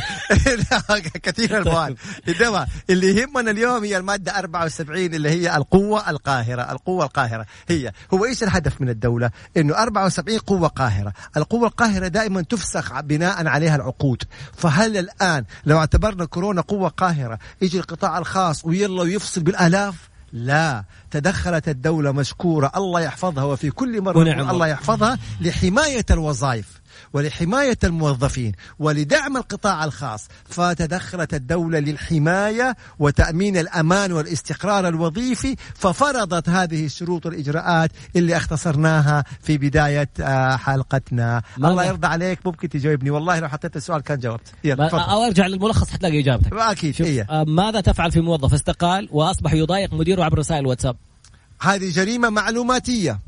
[0.70, 1.96] لا، كثير المواد
[2.28, 6.72] انما اللي يهمنا اليوم هي المادة 74 اللي هي القوة القاهرة.
[6.72, 11.12] القوة القاهرة هي هو إيش الهدف من الدولة؟ إنه 74 قوة قاهرة.
[11.36, 14.22] القوة القاهرة دائما تفسخ بناء عليها العقود.
[14.56, 20.84] فهل الآن لو اعتبرنا كورونا قوة قاهرة يجي القطاع الخاص ويلا ويفصل بالآلاف؟ لا.
[21.10, 22.72] تدخلت الدولة مشكورة.
[22.76, 23.44] الله يحفظها.
[23.44, 24.50] وفي كل مرة ونعم.
[24.50, 26.81] الله يحفظها لحماية الوظائف.
[27.12, 37.26] ولحماية الموظفين ولدعم القطاع الخاص فتدخلت الدولة للحماية وتأمين الأمان والاستقرار الوظيفي ففرضت هذه الشروط
[37.26, 41.42] والإجراءات اللي اختصرناها في بداية آه، حلقتنا.
[41.56, 43.10] ما- الله يرضى عليك ممكن تجاوبني.
[43.10, 44.52] والله لو حطيت السؤال كان جاوبت.
[44.64, 46.52] يلا أو ارجع للملخص حتلاقي إجابتك.
[46.52, 50.96] أكيد شوف هي آه، ماذا تفعل في موظف استقال وأصبح يضايق مديره عبر رسائل الواتساب؟
[51.60, 53.18] هذه جريمة معلوماتية.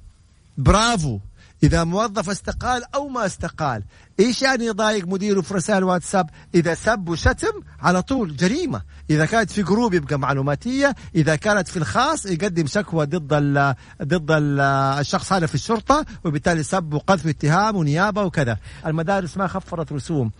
[0.58, 1.18] برافو.
[1.62, 3.82] إذا موظف استقال أو ما استقال.
[4.20, 8.82] إيش يعني يضايق مديره في رسائل واتساب؟ إذا سب وشتم على طول جريمة.
[9.10, 14.30] إذا كانت في group يبقى معلوماتية إذا كانت في الخاص يقدم شكوى ضد ال ضد
[14.30, 14.60] ال
[15.00, 18.56] الشخص هذا في الشرطة وبالتالي سب وقذف اتهام ونيابة وكذا.
[18.86, 20.30] المدارس ما خفضت رسوم.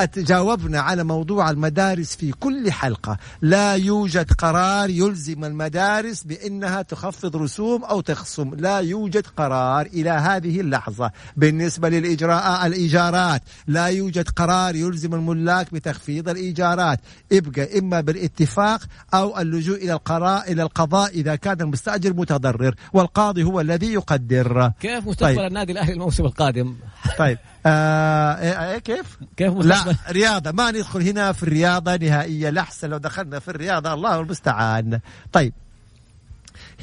[0.00, 3.16] أت- جاوبنا على موضوع المدارس في كل حلقة.
[3.42, 8.54] لا يوجد قرار يلزم المدارس بأنها تخفض رسوم أو تخصم.
[8.54, 11.10] لا يوجد قرار إلى هذه اللحظة.
[11.36, 13.19] بالنسبة للإجراء الإيجارات
[13.66, 17.00] لا يوجد قرار يلزم الملاك بتخفيض الإيجارات.
[17.32, 18.80] ابقى إما بالاتفاق
[19.14, 24.72] أو اللجوء إلى القراء إلى القضاء إذا كان المستأجر متضرر والقاضي هو الذي يقدر.
[24.80, 25.46] كيف مستقبل طيب.
[25.46, 26.74] النادي الاهلي الموسم القادم؟
[27.18, 27.38] طيب.
[27.66, 30.50] آه إيه إيه كيف؟ كيف لا مستقبل رياضة.
[30.52, 33.94] ما ندخل هنا في الرياضة نهائيا لحسن لو دخلنا في الرياضة.
[33.94, 35.00] الله المستعان.
[35.32, 35.52] طيب.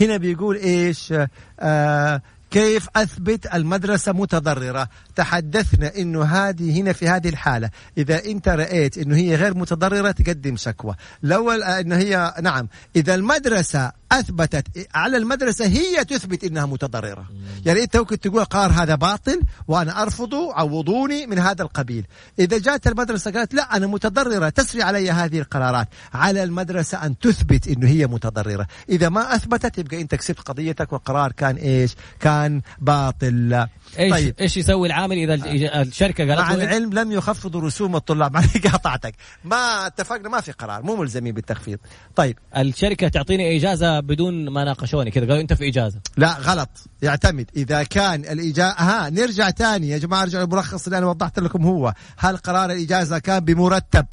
[0.02, 1.14] هنا بيقول إيش؟
[1.60, 2.22] آه
[2.52, 7.70] كيف أثبت المدرسة متضررة؟ تحدثنا انه هذه هنا في هذه الحالة.
[7.98, 10.96] إذا أنت رأيت إنه هي غير متضررة تقدم شكوى.
[11.24, 17.30] لو إنه هي نعم إذا المدرسة أثبتت على المدرسة هي تثبت إنها متضررة.
[17.66, 22.06] يعني أنت ممكن تقول قرار هذا باطل وأنا ارفضه عوضوني من هذا القبيل.
[22.40, 25.88] إذا جاءت المدرسة قالت لا أنا متضررة تسري علي هذه القرارات.
[26.14, 28.68] على المدرسة أن تثبت إنه هي متضررة.
[28.90, 33.68] إذا ما أثبتت يبقى أنت كسبت قضيتك والقرار كان إيش؟ كان باطل.
[34.00, 34.36] إيش طيب.
[34.42, 38.34] إيش يسوي العامل إذا الشركة قالت مع العلم لم يخفضوا رسوم الطلاب.
[38.38, 38.42] ما
[38.72, 39.16] قاطعتك.
[39.44, 40.84] ما اتفقنا ما في قرار.
[40.84, 41.80] مو ملزمين بالتخفيض.
[42.16, 42.38] طيب.
[42.58, 45.26] الشركة تعطيني إجازة بدون ما ناقشوني كذا.
[45.26, 46.00] قالوا إنت في إجازة.
[46.18, 46.70] لا غلط.
[47.02, 47.50] يعتمد.
[47.56, 51.94] إذا كان الاجازه ها نرجع ثاني يا جماعة ارجع الملخص اللي أنا وضحت لكم هو.
[52.18, 54.06] هل قرار الإجازة كان بمرتب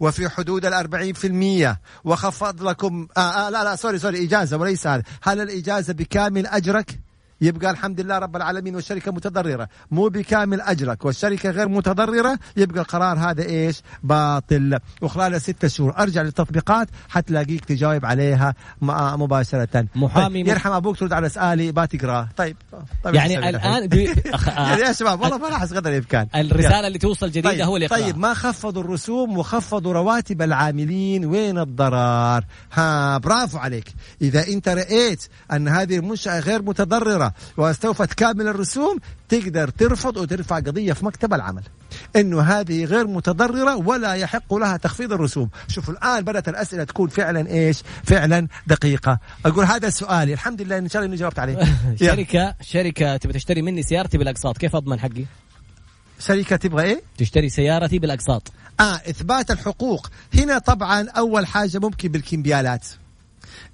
[0.00, 4.86] وفي حدود الأربعين في المية وخفض لكم آه آه لا لا sorry sorry إجازة وليس
[4.86, 5.02] هذا.
[5.22, 7.09] هل الإجازة بكامل أجرك؟
[7.40, 9.68] يبقى الحمد لله رب العالمين والشركة متضررة.
[9.90, 14.78] مو بكامل أجرك والشركة غير متضررة يبقى القرار هذا إيش؟ باطل.
[15.02, 19.86] وخلال ستة شهور أرجع للتطبيقات حتلاقيك تجاوب عليها مباشرة.
[19.94, 22.56] محامي طيب يرحم أبوك ترد على سؤالي باتقرا طيب,
[23.04, 23.88] طيب يعني الآن.
[23.92, 28.00] يعني يا شباب والله ما راح قدر الإمكان الرسالة اللي توصل جديدة طيب هو الإقرار
[28.00, 33.94] طيب ما خفضوا الرسوم وخفضوا رواتب العاملين؟ وين الضرر ها برافو عليك.
[34.22, 40.92] إذا أنت رأيت أن هذه المنشأة غير متضررة واستوفت كامل الرسوم تقدر ترفض وترفع قضية
[40.92, 41.62] في مكتب العمل.
[42.16, 45.50] إنه هذه غير متضررة ولا يحق لها تخفيض الرسوم.
[45.68, 49.18] شوفوا الآن بدأت الأسئلة تكون فعلا إيش؟ فعلا دقيقة.
[49.46, 50.32] أقول هذا سؤالي.
[50.32, 51.58] الحمد لله إن شاء الله إني جاوبت عليه.
[52.00, 54.58] شركة شركة تبي تشتري مني سيارتي بالاقساط.
[54.58, 55.24] كيف أضمن حقي؟
[56.18, 58.52] شركة تبغى إيه؟ تشتري سيارتي بالاقساط.
[58.80, 60.06] آه إثبات الحقوق.
[60.34, 62.86] هنا طبعا أول حاجة ممكن بالكمبيالات.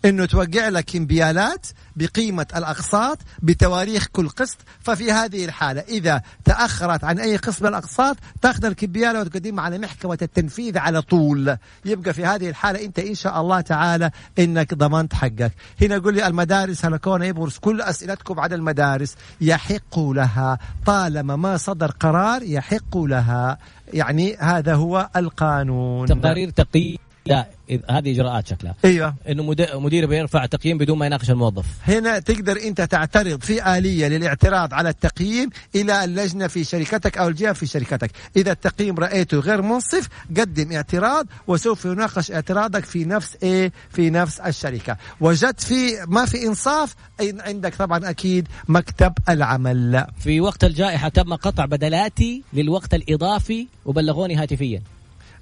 [0.05, 1.67] إنه توقع لك كمبيالات
[1.97, 4.59] بقيمة الأقساط بتواريخ كل قسط.
[4.81, 10.19] ففي هذه الحالة إذا تأخرت عن أي قسط من الأقساط تأخذ الكمبيالة وتقدمها على محكمة
[10.23, 11.57] التنفيذ على طول.
[11.85, 15.53] يبقى في هذه الحالة أنت إن شاء الله تعالى إنك ضمنت حقك.
[15.83, 19.17] هنا يقول لي المدارس هلكونا يبرس كل أسئلتكم على المدارس.
[19.41, 23.59] يحق لها طالما ما صدر قرار يحق لها.
[23.93, 26.07] يعني هذا هو القانون.
[26.07, 27.56] تقارير تقييم لا
[27.91, 28.75] هذه إجراءات شكلها.
[28.85, 29.15] أيوه.
[29.29, 31.65] إنه مدير بيرفع تقييم بدون ما يناقش الموظف.
[31.85, 37.53] هنا تقدر أنت تعترض في آلية للاعتراض على التقييم إلى اللجنة في شركتك أو الجهة
[37.53, 38.11] في شركتك.
[38.37, 44.41] إذا التقييم رأيته غير منصف قدم اعتراض وسوف يناقش اعتراضك في نفس إيه؟ في نفس
[44.41, 44.97] الشركة.
[45.21, 50.07] وجدت في ما في إنصاف عندك طبعا أكيد مكتب العمل.
[50.21, 54.83] في وقت الجائحة تم قطع بدلاتي للوقت الإضافي وبلغوني هاتفيا.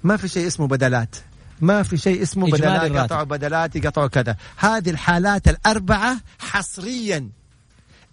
[0.03, 1.15] ما في شيء اسمه بدلات.
[1.61, 4.35] ما في شيء اسمه بدلات يقطعوا بدلات يقطعوا كذا.
[4.57, 7.29] هذه الحالات الأربعة حصريا.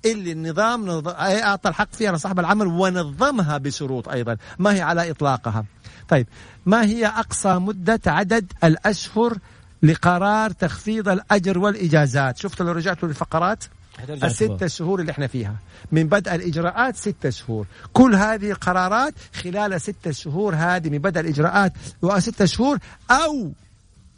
[0.05, 4.37] اللي النظام أعطى الحق فيها لصاحب العمل ونظمها بشروط أيضا.
[4.59, 5.65] ما هي على إطلاقها.
[6.09, 6.27] طيب
[6.67, 9.39] ما هي أقصى مدة عدد الأشهر
[9.83, 13.65] لقرار تخفيض الأجر والإجازات؟ شفت لو رجعتوا للفقرات؟
[14.11, 15.57] الستة شهور اللي إحنا فيها.
[15.93, 17.67] من بدء الإجراءات ستة شهور.
[17.93, 21.73] كل هذه القرارات خلال ستة شهور هذه من بدء الإجراءات
[22.03, 22.79] وستة شهور
[23.11, 23.53] أو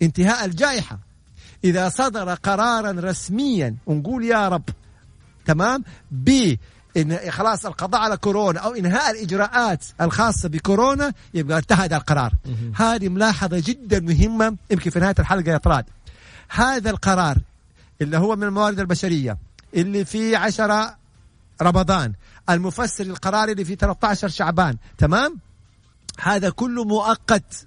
[0.02, 0.98] انتهاء الجائحة.
[1.64, 4.62] إذا صدر قرارا رسميا ونقول يا رب
[5.46, 6.54] تمام ب
[6.96, 12.32] إن خلاص القضاء على كورونا أو إنهاء الإجراءات الخاصة بكورونا يبقى انتهى هذا القرار.
[12.74, 15.84] هذه ملاحظة جدا مهمة يمكن في نهاية الحلقة يا طراد
[16.48, 17.38] هذا القرار
[18.02, 19.38] اللي هو من الموارد البشرية
[19.74, 20.96] اللي في عشرة
[21.62, 22.12] رمضان.
[22.50, 24.76] المفسر القرار اللي في 13 شعبان.
[24.98, 25.38] تمام؟
[26.20, 27.66] هذا كله مؤقت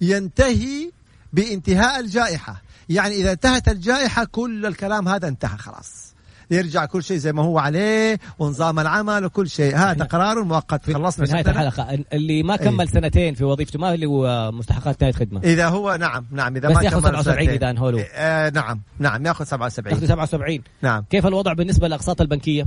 [0.00, 0.90] ينتهي
[1.32, 2.62] بانتهاء الجائحة.
[2.88, 6.09] يعني إذا انتهت الجائحة كل الكلام هذا انتهى خلاص.
[6.50, 9.76] يرجع كل شيء زي ما هو عليه ونظام العمل وكل شيء.
[9.76, 12.04] هذا قرار مؤقت خلصنا في نهايه الحلقة.
[12.12, 15.96] اللي ما كمل إيه؟ سنتين في وظيفته ما اللي هو مستحقات نهايه خدمة؟ إذا هو
[16.00, 20.06] نعم نعم إذا بس ما ياخذ 77 إذا انهولو آه نعم نعم ياخذ 77 ياخذ
[20.06, 21.04] 77 نعم.
[21.10, 22.66] كيف الوضع بالنسبة للاقساط البنكية؟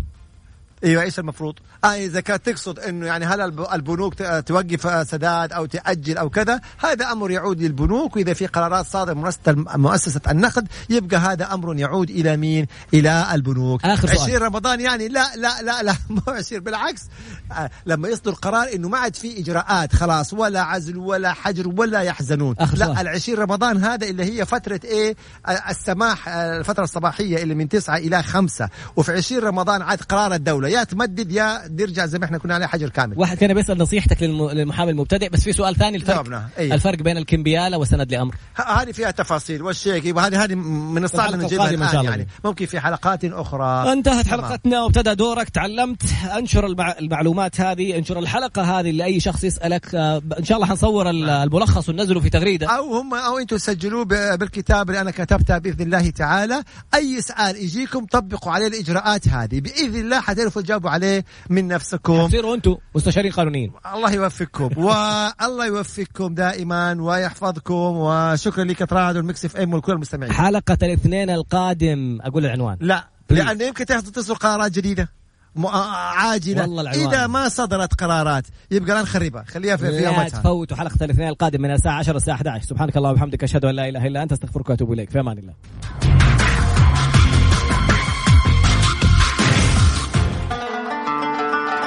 [0.84, 3.42] إيوه إيش المفروض؟ آه إذا كانت تقصد إنه يعني هل
[3.74, 4.14] البنوك
[4.46, 9.34] توقف سداد أو تأجل أو كذا هذا أمر يعود للبنوك وإذا في قرارات صادرة
[9.78, 13.86] مؤسسة النقد يبقى هذا أمر يعود إلى مين؟ إلى البنوك.
[13.86, 17.02] آخر 20 رمضان يعني لا لا لا لا مو 20 بالعكس.
[17.52, 22.02] آه لما يصدر قرار إنه ما عاد في إجراءات خلاص ولا عزل ولا حجر ولا
[22.02, 22.56] يحزنون.
[22.60, 25.16] آخر لا ال 20 رمضان هذا اللي هي فترة إيه؟
[25.70, 30.73] السماح الفترة الصباحية اللي من 9 إلى 5 وفي 20 رمضان عاد قرار الدولة.
[30.74, 33.20] يا تمدد يا نرجع زي ما إحنا كنا عليه حجر كامل.
[33.20, 36.48] واحد كان بيسأل نصيحتك للم- للمحامي المبتدئ بس في سؤال ثاني الفرق جاوبنا.
[36.58, 36.74] أي.
[36.74, 38.36] الفرق بين الكمبيالة وسند لأمر.
[38.56, 42.06] هذه فيها تفاصيل والشيء يبقى هذه هذه من الصعب ان نجيبها الآن.
[42.06, 42.28] يعني.
[42.46, 43.94] ممكن في حلقات أخرى.
[43.94, 44.42] انتهت تمام.
[44.42, 45.50] حلقتنا وابتدى دورك.
[45.50, 46.02] تعلمت
[46.38, 46.96] انشر المع...
[47.00, 49.96] المعلومات هذه انشر الحلقة هذه لأي شخص يسألك.
[49.96, 52.68] آه، إن شاء الله حنصور ال- الملخص وننزله في تغريدة.
[52.68, 54.06] أو هم أو أنتم سجلوه
[54.36, 56.64] بالكتاب اللي أنا كتبتها بإذن الله تعالى.
[56.96, 59.60] أي سؤال يجيكم طبقوا عليه الإجراءات هذه.
[59.62, 62.28] بإذن الله حتعرفوا تجاوبوا عليه من نفسكم.
[62.28, 63.72] تصيروا أنتم مستشارين قانونيين.
[63.96, 64.70] الله يوفقكم.
[64.86, 67.74] والله يوفقكم دائما ويحفظكم.
[67.74, 70.32] وشكرا لك طراد وال Mix FM ولكل المستمعين.
[70.34, 72.78] حلقة الاثنين القادم أقول العنوان.
[72.82, 73.36] لا Please.
[73.36, 75.10] لأن يمكن تصدر قرارات جديدة.
[75.56, 76.62] م- آه، عاجلة.
[76.62, 77.08] والله العنوان.
[77.08, 81.62] إذا ما صدرت قرارات يبقى لا نخربها خليها في في لا تفوتوا حلقة الاثنين القادم
[81.62, 84.70] من الساعة 10 الساعة 11 سبحانك اللهم وبحمدك أشهد أن لا إله إلا أنت أستغفرك
[84.70, 85.10] وأتوب إليك.
[85.10, 85.54] في أمان الله.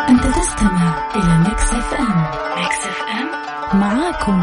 [0.08, 2.24] أنت تستمع إلى Mix FM.
[2.56, 3.80] Mix FM.
[3.80, 4.34] معاكم